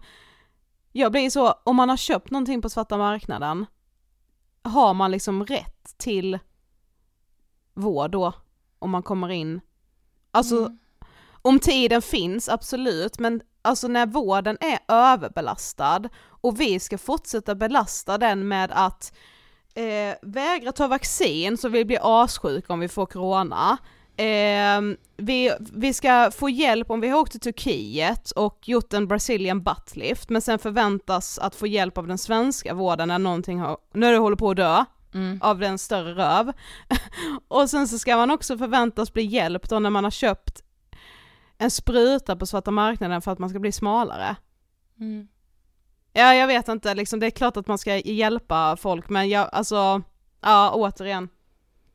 jag 0.91 1.11
blir 1.11 1.29
så, 1.29 1.53
om 1.63 1.75
man 1.75 1.89
har 1.89 1.97
köpt 1.97 2.31
någonting 2.31 2.61
på 2.61 2.69
svarta 2.69 2.97
marknaden, 2.97 3.65
har 4.63 4.93
man 4.93 5.11
liksom 5.11 5.45
rätt 5.45 5.97
till 5.97 6.39
vård 7.73 8.11
då? 8.11 8.33
Om 8.79 8.89
man 8.91 9.03
kommer 9.03 9.29
in? 9.29 9.61
Alltså, 10.31 10.57
Mm. 10.57 10.77
om 11.41 11.59
tiden 11.59 12.01
finns, 12.01 12.49
absolut, 12.49 13.19
men 13.19 13.41
alltså 13.61 13.87
när 13.87 14.05
vården 14.05 14.57
är 14.61 14.79
överbelastad 14.87 16.09
och 16.41 16.59
vi 16.59 16.79
ska 16.79 16.97
fortsätta 16.97 17.55
belasta 17.55 18.17
den 18.17 18.47
med 18.47 18.71
att 18.73 19.13
eh, 19.75 20.15
vägra 20.21 20.71
ta 20.71 20.87
vaccin 20.87 21.57
så 21.57 21.69
vi 21.69 21.85
blir 21.85 22.23
assjuka 22.23 22.73
om 22.73 22.79
vi 22.79 22.87
får 22.87 23.05
corona. 23.05 23.77
Eh, 24.17 24.81
vi, 25.17 25.51
vi 25.59 25.93
ska 25.93 26.31
få 26.31 26.49
hjälp 26.49 26.91
om 26.91 27.01
vi 27.01 27.07
har 27.09 27.19
åkt 27.19 27.31
till 27.31 27.41
Turkiet 27.41 28.31
och 28.31 28.67
gjort 28.67 28.93
en 28.93 29.07
Brazilian 29.07 29.63
buttlift 29.63 30.29
men 30.29 30.41
sen 30.41 30.59
förväntas 30.59 31.39
att 31.39 31.55
få 31.55 31.67
hjälp 31.67 31.97
av 31.97 32.07
den 32.07 32.17
svenska 32.17 32.73
vården 32.73 33.07
när 33.07 33.19
någonting 33.19 33.59
har, 33.59 33.77
när 33.93 34.11
du 34.11 34.17
håller 34.17 34.35
på 34.35 34.49
att 34.49 34.57
dö 34.57 34.85
Mm. 35.13 35.39
av 35.41 35.59
den 35.59 35.77
större 35.77 36.13
röv. 36.13 36.51
och 37.47 37.69
sen 37.69 37.87
så 37.87 37.99
ska 37.99 38.17
man 38.17 38.31
också 38.31 38.57
förväntas 38.57 39.13
bli 39.13 39.23
hjälpt 39.23 39.69
då 39.69 39.79
när 39.79 39.89
man 39.89 40.03
har 40.03 40.11
köpt 40.11 40.63
en 41.57 41.71
spruta 41.71 42.35
på 42.35 42.45
svarta 42.45 42.71
marknaden 42.71 43.21
för 43.21 43.31
att 43.31 43.39
man 43.39 43.49
ska 43.49 43.59
bli 43.59 43.71
smalare. 43.71 44.35
Mm. 44.99 45.27
Ja 46.17 46.35
jag 46.35 46.47
vet 46.47 46.67
inte, 46.67 46.93
liksom, 46.93 47.19
det 47.19 47.25
är 47.25 47.31
klart 47.31 47.57
att 47.57 47.67
man 47.67 47.77
ska 47.77 47.95
hjälpa 47.97 48.77
folk 48.77 49.09
men 49.09 49.29
jag, 49.29 49.49
alltså, 49.51 50.01
ja 50.41 50.71
återigen, 50.73 51.29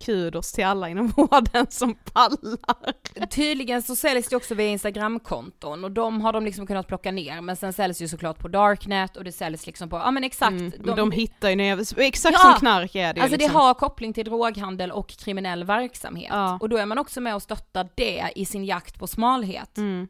kudos 0.04 0.52
till 0.52 0.64
alla 0.64 0.88
inom 0.88 1.08
vården 1.16 1.66
som 1.70 1.94
pallar. 1.94 3.26
Tydligen 3.26 3.82
så 3.82 3.96
säljs 3.96 4.28
det 4.28 4.36
också 4.36 4.54
via 4.54 4.68
instagramkonton 4.68 5.84
och 5.84 5.90
de 5.90 6.20
har 6.20 6.32
de 6.32 6.44
liksom 6.44 6.66
kunnat 6.66 6.86
plocka 6.86 7.12
ner 7.12 7.40
men 7.40 7.56
sen 7.56 7.72
säljs 7.72 8.02
ju 8.02 8.08
såklart 8.08 8.38
på 8.38 8.48
darknet 8.48 9.16
och 9.16 9.24
det 9.24 9.32
säljs 9.32 9.66
liksom 9.66 9.88
på, 9.88 9.96
ja 9.96 10.10
men 10.10 10.24
exakt. 10.24 10.50
Mm, 10.52 10.72
de, 10.78 10.96
de 10.96 11.12
hittar 11.12 11.50
ju 11.50 11.56
nya, 11.56 11.78
exakt 11.96 12.36
Ja! 12.42 12.50
som 12.50 12.60
knark 12.60 12.94
är 12.94 13.14
det 13.14 13.20
Alltså 13.20 13.36
liksom. 13.36 13.52
det 13.52 13.58
har 13.58 13.74
koppling 13.74 14.12
till 14.12 14.24
droghandel 14.24 14.92
och 14.92 15.08
kriminell 15.08 15.64
verksamhet. 15.64 16.30
Ja. 16.32 16.58
Och 16.60 16.68
då 16.68 16.76
är 16.76 16.86
man 16.86 16.98
också 16.98 17.20
med 17.20 17.34
och 17.34 17.42
stöttar 17.42 17.88
det 17.94 18.32
i 18.34 18.44
sin 18.44 18.64
jakt 18.64 18.98
på 18.98 19.06
smalhet. 19.06 19.78
Mm. 19.78 20.08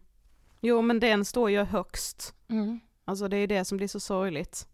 Jo 0.60 0.82
men 0.82 1.00
den 1.00 1.24
står 1.24 1.50
ju 1.50 1.64
högst. 1.64 2.34
Mm. 2.50 2.80
Alltså 3.10 3.28
det 3.28 3.36
är 3.36 3.46
det 3.46 3.64
som 3.64 3.76
blir 3.76 3.88
så 3.88 4.00
sorgligt. 4.00 4.68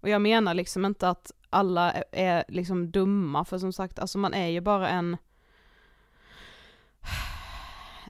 Och 0.00 0.08
jag 0.08 0.22
menar 0.22 0.54
liksom 0.54 0.84
inte 0.84 1.08
att 1.08 1.32
alla 1.50 1.92
är- 1.92 2.04
är 2.12 2.44
liksom 2.48 2.90
dumma, 2.90 3.44
för 3.44 3.58
som 3.58 3.72
sagt, 3.72 3.98
alltså 3.98 4.18
man 4.18 4.34
är 4.34 4.46
ju 4.48 4.60
bara 4.60 4.88
en 4.88 5.16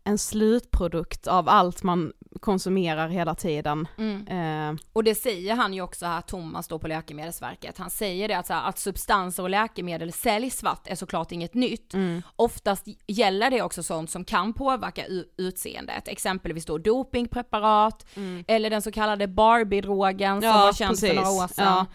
en 0.05 0.19
slutprodukt 0.19 1.27
av 1.27 1.49
allt 1.49 1.83
man 1.83 2.13
konsumerar 2.41 3.09
hela 3.09 3.35
tiden. 3.35 3.89
Mm. 3.99 4.27
Eh, 4.75 4.81
Och 4.93 5.05
det 5.05 5.15
säger 5.15 5.55
han 5.55 5.75
ju 5.75 5.83
också 5.83 6.07
här, 6.07 6.21
Thomas 6.21 6.69
då 6.69 6.79
på 6.79 6.89
Läkemedelsverket. 6.89 7.79
Han 7.79 7.91
säger 7.91 8.29
det 8.29 8.35
att, 8.35 8.47
så 8.47 8.53
här, 8.55 8.69
att 8.69 8.79
substanser 8.79 9.43
och 9.43 9.51
läkemedel 9.51 10.13
säljs 10.13 10.59
svart 10.59 10.87
är 10.87 10.95
såklart 10.95 11.33
inget 11.33 11.55
nytt. 11.55 11.95
mm, 11.95 12.23
Oftast 12.37 12.85
gäller 13.07 13.51
det 13.51 13.63
också 13.63 13.83
sånt 13.83 14.11
som 14.11 14.25
kan 14.25 14.53
påverka 14.53 15.05
utseendet, 15.37 16.09
exempelvis 16.09 16.65
då 16.67 16.79
dopingpreparat, 16.79 18.07
eller 18.47 18.71
den 18.71 18.83
så 18.83 18.93
kallade 18.93 19.27
Barbie-drogen 19.27 20.41
som 20.41 20.49
Ja, 20.49 20.57
var 20.57 20.73
känd 20.73 20.99
för 20.99 21.07
precis. 21.07 21.17
några 21.25 21.31
år 21.45 21.49
sedan. 21.49 21.87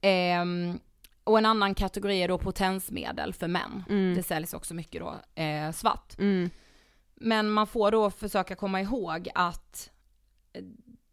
Ehm, 0.00 0.78
och 1.24 1.38
en 1.38 1.46
annan 1.46 1.74
kategori 1.74 2.22
är 2.22 2.28
då 2.28 2.38
potensmedel 2.38 3.32
för 3.34 3.48
män. 3.48 3.84
Mm. 3.88 4.14
Det 4.14 4.22
säljs 4.22 4.54
också 4.54 4.74
mycket 4.74 5.00
då 5.02 5.42
eh, 5.42 5.70
svart. 5.72 6.18
mm, 6.18 6.50
Men 7.14 7.50
man 7.50 7.66
får 7.66 7.90
då 7.90 8.10
försöka 8.10 8.54
komma 8.54 8.80
ihåg 8.80 9.28
att 9.34 9.90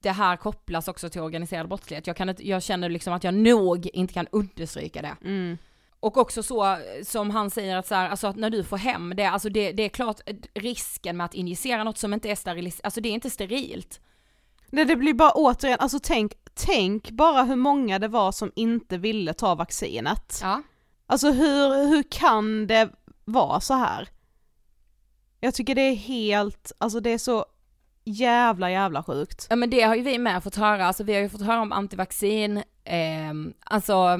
det 0.02 0.12
här 0.12 0.38
kopplas 0.38 0.88
också 0.88 1.10
till 1.10 1.22
organiserad 1.22 1.68
brottslighet. 1.68 2.08
Jag, 2.08 2.16
kan 2.16 2.30
inte, 2.30 2.48
jag 2.50 2.64
känner 2.64 2.90
liksom 2.90 3.14
att 3.14 3.24
jag 3.24 3.34
nog 3.34 3.90
inte 3.94 4.14
kan 4.14 4.28
understryka 4.32 5.02
det. 5.02 5.16
mm. 5.24 5.58
Och 6.00 6.18
också 6.18 6.44
så 6.44 6.78
som 7.04 7.30
han 7.30 7.50
säger 7.50 7.78
att 7.78 7.88
så 7.88 7.96
här, 7.96 8.10
alltså 8.10 8.28
att 8.28 8.36
när 8.36 8.50
du 8.50 8.64
får 8.64 8.78
hem 8.78 9.14
det, 9.18 9.26
alltså 9.26 9.50
det, 9.50 9.72
det 9.72 9.84
är 9.84 9.90
klart 9.90 10.20
risken 10.54 11.18
med 11.18 11.26
att 11.26 11.34
injicera 11.34 11.84
något 11.84 11.98
som 11.98 12.14
inte 12.14 12.30
är 12.32 12.36
sterilt, 12.36 12.82
alltså 12.84 13.02
det 13.02 13.10
är 13.10 13.14
inte 13.14 13.30
sterilt. 13.30 14.00
Nej 14.70 14.86
det 14.86 14.96
blir 14.96 15.14
bara 15.14 15.32
återigen, 15.32 15.80
alltså 15.80 16.00
tänk, 16.04 16.34
tänk 16.54 17.12
bara 17.12 17.44
hur 17.44 17.56
många 17.56 18.00
det 18.00 18.08
var 18.08 18.32
som 18.32 18.52
inte 18.56 18.98
ville 18.98 19.34
ta 19.34 19.56
vaccinet. 19.56 20.40
Ja. 20.42 20.62
Alltså 21.06 21.32
hur, 21.32 21.88
hur 21.88 22.04
kan 22.04 22.68
det 22.68 22.90
vara 23.26 23.60
så 23.60 23.74
här? 23.74 24.10
Jag 25.40 25.54
tycker 25.54 25.76
det 25.76 25.82
är 25.82 25.96
helt, 25.96 26.72
alltså 26.78 27.00
det 27.00 27.10
är 27.10 27.18
så 27.18 27.46
jävla 28.12 28.72
jävla 28.72 29.04
sjukt. 29.04 29.48
Ja 29.50 29.56
men 29.56 29.70
det 29.70 29.82
har 29.82 29.96
ju 29.96 30.02
vi 30.02 30.18
med 30.18 30.44
fått 30.44 30.56
höra, 30.56 30.86
alltså 30.86 31.04
vi 31.04 31.14
har 31.14 31.22
ju 31.22 31.30
fått 31.30 31.46
höra 31.46 31.62
om 31.62 31.72
antivaccin, 31.72 32.58
eh, 32.84 33.34
alltså 33.64 34.20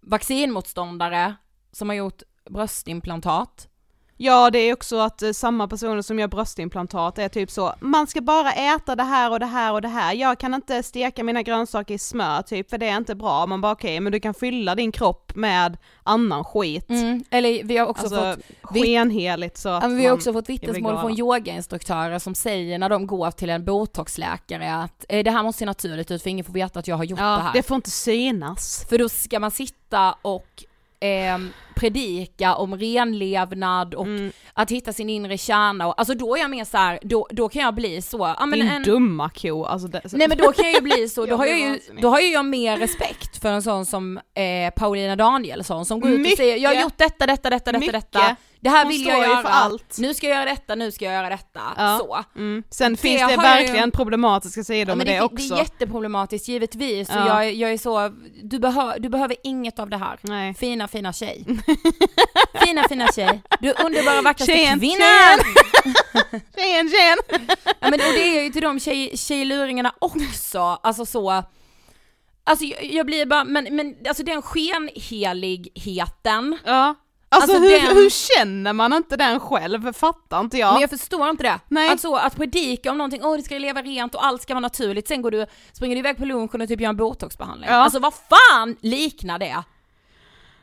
vaccinmotståndare 0.00 1.34
som 1.72 1.88
har 1.88 1.96
gjort 1.96 2.22
bröstimplantat. 2.50 3.68
Ja 4.24 4.50
det 4.50 4.58
är 4.58 4.72
också 4.72 4.98
att 4.98 5.22
eh, 5.22 5.32
samma 5.32 5.68
personer 5.68 6.02
som 6.02 6.18
gör 6.18 6.28
bröstimplantat 6.28 7.18
är 7.18 7.28
typ 7.28 7.50
så, 7.50 7.74
man 7.80 8.06
ska 8.06 8.20
bara 8.20 8.52
äta 8.52 8.96
det 8.96 9.02
här 9.02 9.30
och 9.30 9.40
det 9.40 9.46
här 9.46 9.72
och 9.72 9.82
det 9.82 9.88
här, 9.88 10.14
jag 10.14 10.38
kan 10.38 10.54
inte 10.54 10.82
steka 10.82 11.24
mina 11.24 11.42
grönsaker 11.42 11.94
i 11.94 11.98
smör 11.98 12.42
typ 12.42 12.70
för 12.70 12.78
det 12.78 12.88
är 12.88 12.96
inte 12.96 13.14
bra, 13.14 13.46
man 13.46 13.60
bara 13.60 13.72
okej 13.72 14.00
men 14.00 14.12
du 14.12 14.20
kan 14.20 14.34
fylla 14.34 14.74
din 14.74 14.92
kropp 14.92 15.32
med 15.34 15.76
annan 16.02 16.44
skit. 16.44 16.90
Mm. 16.90 17.24
Eller 17.30 17.64
vi 17.64 17.76
har 17.76 17.86
också 17.86 18.02
alltså 18.02 18.36
fått 18.36 18.44
skenheligt 18.62 19.56
så 19.58 19.68
att 19.68 19.92
vi 19.92 20.06
har 20.06 20.14
också 20.14 20.32
fått 20.32 20.48
vittnesmål 20.48 21.00
från 21.00 21.18
yogainstruktörer 21.18 22.18
som 22.18 22.34
säger 22.34 22.78
när 22.78 22.88
de 22.88 23.06
går 23.06 23.30
till 23.30 23.50
en 23.50 23.64
botoxläkare 23.64 24.74
att 24.74 25.04
eh, 25.08 25.24
det 25.24 25.30
här 25.30 25.42
måste 25.42 25.58
se 25.58 25.66
naturligt 25.66 26.10
ut 26.10 26.22
för 26.22 26.30
ingen 26.30 26.44
får 26.44 26.52
veta 26.52 26.78
att 26.78 26.88
jag 26.88 26.96
har 26.96 27.04
gjort 27.04 27.18
det 27.18 27.24
Ja, 27.24 27.36
här. 27.36 27.52
det 27.52 27.62
får 27.62 27.74
inte 27.74 27.90
synas. 27.90 28.86
För 28.88 28.98
då 28.98 29.08
ska 29.08 29.40
man 29.40 29.50
sitta 29.50 30.14
och 30.22 30.64
ehm, 31.00 31.50
predika 31.72 32.54
om 32.54 32.76
renlevnad 32.78 33.94
och 33.94 34.06
Mm. 34.06 34.32
att 34.54 34.70
hitta 34.70 34.92
sin 34.92 35.08
inre 35.10 35.38
kärna 35.38 35.86
och 35.86 35.94
alltså 36.00 36.14
då 36.14 36.36
är 36.36 36.40
jag 36.40 36.50
mer 36.50 36.64
så 36.64 36.76
här, 36.76 36.98
då, 37.02 37.28
då 37.30 37.48
kan 37.48 37.62
jag 37.62 37.74
bli 37.74 38.02
så, 38.02 38.34
ja 38.38 38.46
men 38.46 38.58
Din 38.58 38.68
en, 38.68 38.82
dumma 38.82 39.30
ko, 39.30 39.64
alltså 39.64 39.88
det, 39.88 40.00
Nej 40.12 40.28
men 40.28 40.38
då 40.38 40.52
kan 40.52 40.64
jag 40.64 40.74
ju 40.74 40.80
bli 40.80 41.08
så, 41.08 41.26
då 41.32 41.36
har 41.36 41.46
jag 41.46 41.58
ju, 41.58 41.80
då 42.00 42.08
har 42.08 42.20
jag 42.20 42.44
mer 42.44 42.76
respekt 42.76 43.42
för 43.42 43.48
en 43.48 43.62
sån 43.62 43.86
som 43.86 44.16
eh, 44.18 44.70
Paulina 44.76 45.16
Danielsson 45.16 45.84
som 45.86 46.00
går 46.00 46.10
ut 46.10 46.14
och 46.14 46.20
Mycket. 46.20 46.36
säger 46.36 46.56
jag 46.56 46.74
har 46.74 46.82
gjort 46.82 46.98
detta, 46.98 47.26
detta, 47.26 47.50
detta, 47.50 47.72
detta, 47.72 47.78
Mycket. 47.78 47.92
detta. 48.12 48.36
Det 48.60 48.68
här 48.70 48.84
Hon 48.84 48.92
vill 48.92 49.06
jag 49.06 49.18
göra, 49.18 49.42
för 49.42 49.48
allt. 49.48 49.96
nu 49.98 50.14
ska 50.14 50.26
jag 50.28 50.36
göra 50.36 50.50
detta, 50.50 50.74
nu 50.74 50.92
ska 50.92 51.04
jag 51.04 51.14
göra 51.14 51.28
detta. 51.28 51.60
Ja. 51.76 51.98
Så. 52.00 52.38
Mm. 52.40 52.62
Sen 52.70 52.96
finns 52.96 53.28
det 53.28 53.36
verkligen 53.36 53.84
ju- 53.84 53.90
problematiska 53.90 54.64
sidor 54.64 54.88
Ja, 54.92 54.94
med 54.96 55.06
det, 55.06 55.12
det, 55.12 55.20
också. 55.22 55.48
det 55.54 55.54
är 55.54 55.58
jätteproblematiskt 55.58 56.48
givetvis 56.48 57.08
och 57.08 57.14
Ja. 57.16 57.44
jag, 57.44 57.54
jag 57.54 57.72
är 57.72 57.78
så, 57.78 58.10
du, 58.42 58.58
behö, 58.58 58.98
du 58.98 59.08
behöver 59.08 59.36
inget 59.44 59.78
av 59.78 59.90
det 59.90 59.96
här. 59.96 60.18
Nej. 60.22 60.54
Fina 60.54 60.88
fina 60.88 61.12
tjej. 61.12 61.44
fina 62.66 62.88
fina 62.88 63.08
tjej. 63.12 63.42
Du 63.60 63.70
är 63.70 63.84
underbara 63.84 64.22
vackraste 64.22 64.52
Tjejen, 64.52 64.78
kvinnan! 64.80 65.38
Tjejen, 66.56 66.90
tjejen! 66.94 67.18
Ja 67.80 67.90
men 67.90 67.92
och 67.92 67.98
det 68.14 68.38
är 68.38 68.42
ju 68.42 68.50
till 68.50 68.62
de 68.62 68.80
tjej, 68.80 69.16
tjejluringarna 69.16 69.92
också, 69.98 70.60
alltså 70.82 71.06
så 71.06 71.44
Alltså 72.44 72.64
jag, 72.64 72.84
jag 72.84 73.06
blir 73.06 73.26
bara, 73.26 73.44
men, 73.44 73.76
men 73.76 73.94
alltså 74.08 74.22
den 74.22 74.42
skenheligheten, 74.42 76.58
Ja. 76.64 76.94
Alltså, 77.34 77.52
Alltså, 77.52 77.68
hur, 77.68 77.80
den- 77.80 77.96
hur 77.96 78.10
känner 78.10 78.72
man 78.72 78.92
inte 78.92 79.16
den 79.16 79.40
själv? 79.40 79.92
Fattar 79.92 80.40
inte 80.40 80.58
jag. 80.58 80.72
men 80.72 80.80
jag 80.80 80.90
förstår 80.90 81.30
inte 81.30 81.42
det. 81.42 81.58
Nej. 81.68 81.88
Alltså 81.90 82.14
att 82.14 82.36
predika 82.36 82.90
om 82.90 82.98
någonting, 82.98 83.20
åh 83.24 83.36
det 83.36 83.42
ska 83.42 83.58
leva 83.58 83.82
rent 83.82 84.14
och 84.14 84.26
allt 84.26 84.42
ska 84.42 84.54
vara 84.54 84.60
naturligt, 84.60 85.08
sen 85.08 85.22
går 85.22 85.30
du, 85.30 85.46
springer 85.72 85.96
du 85.96 86.00
iväg 86.00 86.16
på 86.16 86.24
lunchen 86.24 86.60
och 86.60 86.68
typ 86.68 86.80
gör 86.80 86.88
en 86.88 86.96
botoxbehandling. 86.96 87.70
Ja. 87.70 87.76
Alltså 87.76 87.98
vad 87.98 88.14
fan 88.14 88.76
liknar 88.80 89.38
det? 89.38 89.62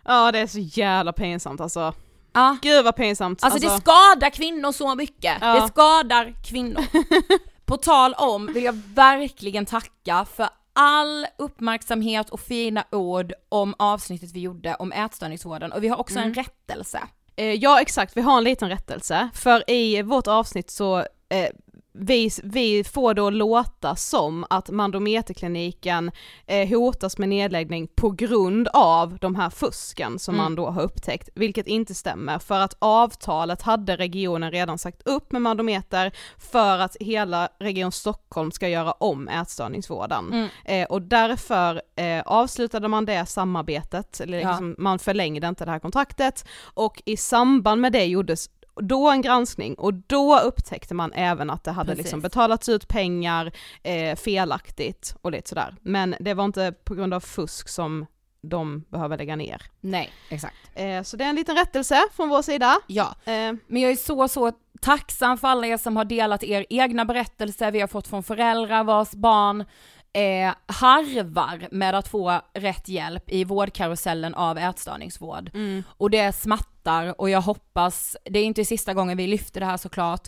Ja 0.10 0.32
det 0.32 0.40
är 0.40 0.48
så 0.48 0.60
jävla 0.60 1.14
pinsamt 1.14 1.62
alltså. 1.62 1.94
Ja. 2.34 2.58
Gud 2.62 2.86
vad 2.86 2.96
pinsamt. 2.96 3.44
Alltså, 3.44 3.60
det 3.60 3.70
skadar 3.70 4.30
kvinnor 4.30 4.72
så 4.72 4.96
mycket. 4.96 5.38
Ja. 5.42 5.62
Det 5.62 5.68
skadar 5.68 6.34
kvinnor. 6.50 6.84
På 7.66 7.78
tal 7.78 8.14
om 8.14 8.54
vill 8.54 8.64
jag 8.64 8.82
verkligen 8.96 9.66
tacka 9.66 10.26
för 10.36 10.50
all 10.74 11.28
uppmärksamhet 11.38 12.30
och 12.30 12.40
fina 12.40 12.84
ord 12.92 13.34
om 13.50 13.76
avsnittet 13.80 14.32
vi 14.32 14.40
gjorde 14.40 14.76
om 14.76 14.92
ätstörningsvården 14.92 15.72
och 15.72 15.84
vi 15.84 15.88
har 15.88 15.98
också 15.98 16.20
en 16.20 16.34
rättelse. 16.34 17.00
Eh, 17.36 17.54
Ja 17.54 17.82
exakt, 17.82 18.18
vi 18.18 18.22
har 18.22 18.38
en 18.38 18.44
liten 18.44 18.70
rättelse. 18.70 19.30
För 19.34 19.70
i 19.70 20.02
vårt 20.02 20.28
avsnitt 20.28 20.70
så 20.70 20.98
eh, 21.30 21.50
vi, 21.94 22.30
vi 22.44 22.84
får 22.84 23.14
då 23.14 23.30
låta 23.30 23.96
som 23.96 24.46
att 24.50 24.70
Mandometerkliniken 24.70 26.12
eh, 26.48 26.70
hotas 26.70 27.18
med 27.18 27.30
nedläggning 27.30 27.88
på 27.96 28.10
grund 28.12 28.68
av 28.74 29.18
de 29.22 29.36
här 29.36 29.50
fusken 29.50 30.20
som 30.20 30.36
Mm. 30.36 30.44
man 30.44 30.56
då 30.56 30.70
har 30.70 30.82
upptäckt, 30.82 31.30
vilket 31.36 31.68
inte 31.68 31.94
stämmer 31.96 32.40
för 32.40 32.60
att 32.60 32.76
avtalet 32.80 33.62
hade 33.62 33.96
regionen 33.96 34.52
redan 34.52 34.78
sagt 34.78 35.02
upp 35.08 35.32
med 35.32 35.42
Mandometer 35.42 36.12
för 36.38 36.80
att 36.80 36.96
hela 37.00 37.50
Region 37.60 37.92
Stockholm 37.92 38.52
ska 38.52 38.68
göra 38.68 38.92
om 38.92 39.28
ätstörningsvården. 39.28 40.28
Mm. 40.34 40.50
Eh, 40.66 40.88
och 40.88 41.02
därför 41.02 41.82
eh, 41.96 42.22
avslutade 42.26 42.88
man 42.88 43.06
det 43.06 43.26
samarbetet, 43.26 44.20
eller 44.20 44.40
Ja. 44.40 44.50
liksom, 44.50 44.76
man 44.78 45.00
förlängde 45.00 45.48
inte 45.48 45.66
det 45.66 45.72
här 45.72 45.80
kontraktet 45.80 46.46
och 46.62 47.02
i 47.06 47.18
samband 47.18 47.82
med 47.82 47.92
det 47.92 48.06
gjordes 48.06 48.50
då 48.82 49.10
en 49.10 49.22
granskning 49.22 49.76
och 49.76 49.94
då 49.94 50.40
upptäckte 50.40 50.94
man 50.94 51.14
även 51.14 51.50
att 51.50 51.64
det 51.64 51.72
hade 51.72 51.90
Precis. 51.90 52.04
liksom 52.04 52.22
betalats 52.22 52.70
ut 52.70 52.88
pengar 52.88 53.52
eh, 53.84 54.16
felaktigt 54.16 55.16
och 55.22 55.32
lite 55.32 55.50
sådär. 55.50 55.76
Men 55.82 56.16
det 56.20 56.34
var 56.34 56.46
inte 56.46 56.74
på 56.84 56.96
grund 56.96 57.14
av 57.14 57.20
fusk 57.20 57.70
som 57.70 58.06
de 58.42 58.86
behöver 58.90 59.18
lägga 59.18 59.36
ner. 59.36 59.62
Nej, 59.82 60.12
exakt. 60.30 60.56
Eh, 60.74 61.04
så 61.04 61.18
det 61.18 61.24
är 61.24 61.30
en 61.30 61.36
liten 61.36 61.56
rättelse 61.56 62.00
från 62.16 62.30
vår 62.30 62.42
sida. 62.42 62.80
Ja, 62.88 63.16
Eh, 63.26 63.54
men 63.68 63.82
jag 63.82 63.92
är 63.92 63.96
så, 63.96 64.28
så 64.28 64.52
tacksam 64.82 65.38
för 65.38 65.48
alla 65.48 65.68
er 65.68 65.78
som 65.78 65.98
har 65.98 66.06
delat 66.06 66.44
er 66.44 66.66
egna 66.70 67.06
berättelser 67.06 67.72
vi 67.72 67.80
har 67.80 67.88
fått 67.88 68.08
från 68.08 68.24
föräldrar 68.24 68.84
vars 68.84 69.12
barn 69.12 69.66
eh, 70.14 70.54
harvar 70.66 71.68
med 71.72 71.96
att 71.96 72.08
få 72.08 72.42
rätt 72.54 72.88
hjälp 72.88 73.24
i 73.28 73.44
vårdkarusellen 73.44 74.36
av 74.36 74.58
ätstörningsvård. 74.58 75.52
Och 75.88 76.10
det 76.10 76.36
smattar 76.36 76.79
och 77.18 77.30
jag 77.30 77.42
hoppas, 77.42 78.18
det 78.24 78.40
är 78.40 78.44
inte 78.44 78.66
sista 78.66 78.94
gången 78.94 79.18
vi 79.18 79.28
lyfter 79.28 79.60
det 79.60 79.66
här 79.66 79.78
såklart, 79.78 80.28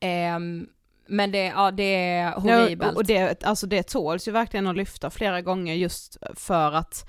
ehm, 0.00 0.66
men 1.06 1.32
det, 1.32 1.44
ja, 1.44 1.70
det 1.70 1.94
är 1.94 2.32
horribelt. 2.32 2.96
Och 2.96 3.04
det, 3.04 3.44
alltså 3.44 3.66
det 3.66 3.82
tåls 3.82 4.28
ju 4.28 4.32
verkligen 4.32 4.66
att 4.66 4.76
lyfta 4.76 5.10
flera 5.10 5.40
gånger 5.40 5.74
just 5.74 6.16
för 6.34 6.72
att 6.72 7.06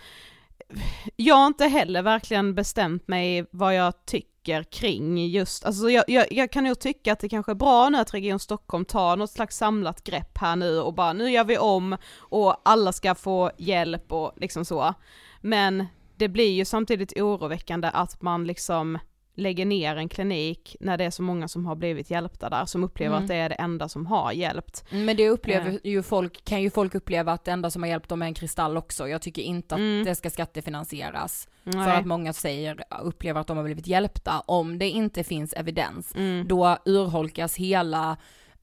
jag 1.15 1.35
har 1.35 1.47
inte 1.47 1.65
heller 1.65 2.01
verkligen 2.01 2.55
bestämt 2.55 3.07
mig 3.07 3.45
vad 3.51 3.75
jag 3.75 4.05
tycker 4.05 4.63
kring 4.63 5.27
just, 5.27 5.65
alltså 5.65 5.89
jag, 5.89 6.03
jag, 6.07 6.31
jag 6.31 6.51
kan 6.51 6.63
nog 6.63 6.79
tycka 6.79 7.13
att 7.13 7.19
det 7.19 7.29
kanske 7.29 7.51
är 7.51 7.55
bra 7.55 7.89
nu 7.89 7.97
att 7.97 8.13
Region 8.13 8.39
Stockholm 8.39 8.85
tar 8.85 9.17
något 9.17 9.31
slags 9.31 9.57
samlat 9.57 10.03
grepp 10.03 10.37
här 10.37 10.55
nu 10.55 10.79
och 10.79 10.93
bara 10.93 11.13
nu 11.13 11.31
gör 11.31 11.43
vi 11.43 11.57
om 11.57 11.97
och 12.17 12.61
alla 12.65 12.93
ska 12.93 13.15
få 13.15 13.51
hjälp 13.57 14.11
och 14.11 14.33
liksom 14.37 14.65
så. 14.65 14.93
Men 15.41 15.85
det 16.23 16.29
blir 16.29 16.51
ju 16.51 16.65
samtidigt 16.65 17.13
oroväckande 17.21 17.87
att 17.93 18.21
man 18.21 18.43
liksom 18.47 18.97
lägger 19.35 19.65
ner 19.65 19.95
en 19.95 20.09
klinik 20.09 20.75
när 20.79 20.97
det 20.97 21.03
är 21.03 21.09
så 21.09 21.21
många 21.23 21.47
som 21.47 21.65
har 21.65 21.75
blivit 21.75 22.09
hjälpta 22.11 22.49
där, 22.49 22.65
som 22.65 22.83
upplever 22.83 23.15
Mm. 23.15 23.23
att 23.23 23.27
det 23.27 23.35
är 23.35 23.49
det 23.49 23.55
enda 23.55 23.89
som 23.89 24.05
har 24.05 24.31
hjälpt. 24.31 24.83
Men 24.89 25.15
det 25.17 25.29
upplever 25.29 25.69
Eh. 25.69 25.77
ju 25.83 26.03
folk, 26.03 26.45
kan 26.45 26.61
ju 26.61 26.69
folk 26.69 26.95
uppleva 26.95 27.31
att 27.31 27.45
det 27.45 27.51
enda 27.51 27.69
som 27.71 27.83
har 27.83 27.89
hjälpt 27.89 28.09
dem 28.09 28.21
är 28.21 28.25
en 28.25 28.33
kristall 28.33 28.77
också. 28.77 29.07
Jag 29.07 29.21
tycker 29.21 29.41
inte 29.41 29.75
att 29.75 29.79
Mm. 29.79 30.05
det 30.05 30.15
ska 30.15 30.29
skattefinansieras. 30.29 31.47
Nej. 31.63 31.85
För 31.85 31.91
att 31.91 32.05
många 32.05 32.33
säger, 32.33 32.83
upplever 33.01 33.41
att 33.41 33.47
de 33.47 33.57
har 33.57 33.63
blivit 33.63 33.87
hjälpta. 33.87 34.39
Om 34.45 34.79
det 34.79 34.89
inte 34.89 35.23
finns 35.23 35.53
evidens, 35.53 36.15
Mm. 36.15 36.47
då 36.47 36.77
urholkas 36.85 37.55
hela 37.57 38.17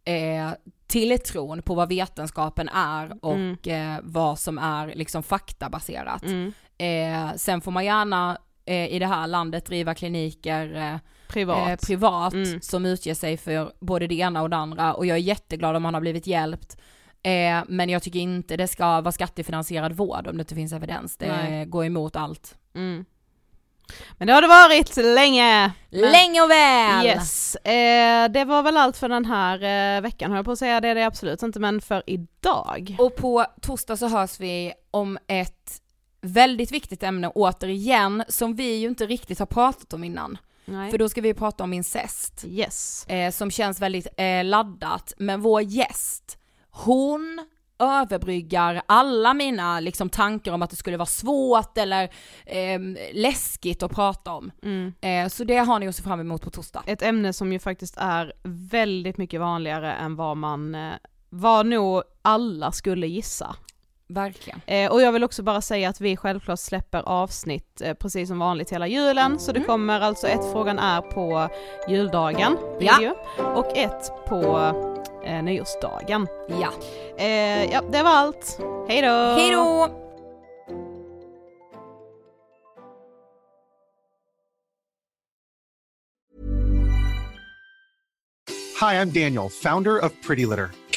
eh, 0.04 0.50
tilltron 0.86 1.62
på 1.62 1.74
vad 1.74 1.88
vetenskapen 1.88 2.68
är 2.68 3.24
och 3.24 3.68
eh, 3.68 3.98
vad 4.02 4.38
som 4.38 4.58
är 4.58 4.86
liksom 4.94 5.22
faktabaserat. 5.22 6.22
Mm. 6.22 6.52
Eh, 6.80 7.34
sen 7.36 7.60
får 7.60 7.70
man 7.70 7.84
gärna 7.84 8.38
eh, 8.66 8.86
i 8.92 8.98
det 8.98 9.06
här 9.06 9.26
landet 9.26 9.66
driva 9.66 9.94
kliniker 9.94 10.76
eh, 10.76 10.96
privat. 11.28 11.68
eh, 11.68 11.76
privat 11.86 12.32
Mm. 12.32 12.60
som 12.60 12.86
utger 12.86 13.14
sig 13.14 13.36
för 13.36 13.72
både 13.80 14.06
det 14.06 14.14
ena 14.14 14.42
och 14.42 14.50
det 14.50 14.56
andra 14.56 14.94
och 14.94 15.06
jag 15.06 15.16
är 15.16 15.20
jätteglad 15.20 15.76
om 15.76 15.84
han 15.84 15.94
har 15.94 16.00
blivit 16.00 16.26
hjälpt. 16.26 16.76
Eh, 17.22 17.62
men 17.68 17.88
jag 17.90 18.02
tycker 18.02 18.18
inte 18.20 18.56
det 18.56 18.68
ska 18.68 19.00
vara 19.00 19.12
skattefinansierad 19.12 19.92
vård 19.92 20.26
om 20.26 20.36
det 20.36 20.40
inte 20.40 20.54
finns 20.54 20.72
evidens. 20.72 21.16
Det 21.16 21.26
Nej. 21.28 21.66
går 21.66 21.84
emot 21.84 22.16
allt. 22.16 22.54
Mm. 22.74 23.04
Men 24.12 24.26
det 24.26 24.32
har 24.32 24.42
det 24.42 24.48
varit 24.48 24.96
länge! 24.96 25.72
Men- 25.90 26.00
Länge 26.12 26.40
och 26.42 26.50
väl! 26.50 27.06
Yes, 27.06 27.56
eh, 27.56 28.28
det 28.30 28.44
var 28.44 28.62
väl 28.62 28.76
allt 28.76 28.96
för 28.96 29.08
den 29.08 29.24
här 29.24 29.96
eh, 29.96 30.00
veckan 30.00 30.30
höll 30.30 30.38
jag 30.38 30.44
på 30.44 30.52
att 30.52 30.58
säga, 30.58 30.80
det 30.80 30.88
är 30.88 30.94
det 30.94 31.06
absolut 31.06 31.42
inte 31.42 31.60
men 31.60 31.80
för 31.80 32.02
idag. 32.06 32.96
Och 32.98 33.16
på 33.16 33.46
torsdag 33.62 33.96
så 33.96 34.08
hörs 34.08 34.40
vi 34.40 34.72
om 34.90 35.18
ett 35.26 35.80
väldigt 36.20 36.72
viktigt 36.72 37.02
ämne 37.02 37.28
återigen 37.28 38.24
som 38.28 38.54
vi 38.54 38.76
ju 38.76 38.88
inte 38.88 39.06
riktigt 39.06 39.38
har 39.38 39.46
pratat 39.46 39.92
om 39.92 40.04
innan. 40.04 40.38
Nej. 40.64 40.90
För 40.90 40.98
då 40.98 41.08
ska 41.08 41.20
vi 41.20 41.34
prata 41.34 41.64
om 41.64 41.72
incest. 41.72 42.44
Yes. 42.48 43.06
eh, 43.06 43.30
som 43.30 43.50
känns 43.50 43.80
väldigt 43.80 44.06
eh, 44.16 44.44
laddat. 44.44 45.12
Men 45.18 45.40
vår 45.40 45.62
gäst, 45.62 46.38
hon 46.70 47.46
överbryggar 47.78 48.82
alla 48.86 49.34
mina 49.34 49.80
liksom, 49.80 50.08
tankar 50.10 50.52
om 50.52 50.62
att 50.62 50.70
det 50.70 50.76
skulle 50.76 50.96
vara 50.96 51.06
svårt 51.06 51.78
eller 51.78 52.10
eh, 52.46 52.80
läskigt 53.12 53.82
att 53.82 53.94
prata 53.94 54.32
om. 54.32 54.50
Mm. 54.62 54.92
Eh, 55.00 55.28
så 55.28 55.44
det 55.44 55.56
har 55.56 55.78
ni 55.78 55.88
att 55.88 55.96
se 55.96 56.02
fram 56.02 56.20
emot 56.20 56.42
på 56.42 56.50
torsdag. 56.50 56.82
Ett 56.86 57.02
ämne 57.02 57.32
som 57.32 57.52
ju 57.52 57.58
faktiskt 57.58 57.94
är 57.96 58.32
väldigt 58.42 59.18
mycket 59.18 59.40
vanligare 59.40 59.92
än 59.92 60.16
vad 60.16 60.36
man, 60.36 60.74
eh, 60.74 60.92
vad 61.28 61.66
nog 61.66 62.02
alla 62.22 62.72
skulle 62.72 63.06
gissa. 63.06 63.56
Verkligen. 64.14 64.60
Eh, 64.66 64.92
och 64.92 65.02
jag 65.02 65.12
vill 65.12 65.24
också 65.24 65.42
bara 65.42 65.60
säga 65.60 65.88
att 65.88 66.00
vi 66.00 66.16
självklart 66.16 66.58
släpper 66.58 67.02
avsnitt 67.08 67.80
eh, 67.80 67.94
precis 67.94 68.28
som 68.28 68.38
vanligt 68.38 68.72
hela 68.72 68.86
julen, 68.86 69.38
så 69.38 69.52
det 69.52 69.60
kommer 69.60 70.00
alltså 70.00 70.26
ett 70.28 70.52
frågan 70.52 70.78
är 70.78 71.00
på 71.00 71.48
juldagen, 71.88 72.56
Ja. 72.80 72.96
video, 72.98 73.14
och 73.54 73.76
ett 73.76 74.12
på 74.26 74.72
eh, 75.24 75.42
nyårsdagen. 75.42 76.26
Ja. 76.48 76.72
Eh, 77.24 77.64
ja, 77.72 77.80
det 77.92 78.02
var 78.02 78.10
allt. 78.10 78.58
Hej 78.88 79.02
då! 79.02 79.08
Hej 79.08 79.50
då! 79.50 79.88
Hi, 88.80 88.94
I'm 88.96 89.10
Daniel, 89.10 89.50
founder 89.50 90.04
of 90.04 90.12
Pretty 90.26 90.46
Litter. 90.46 90.70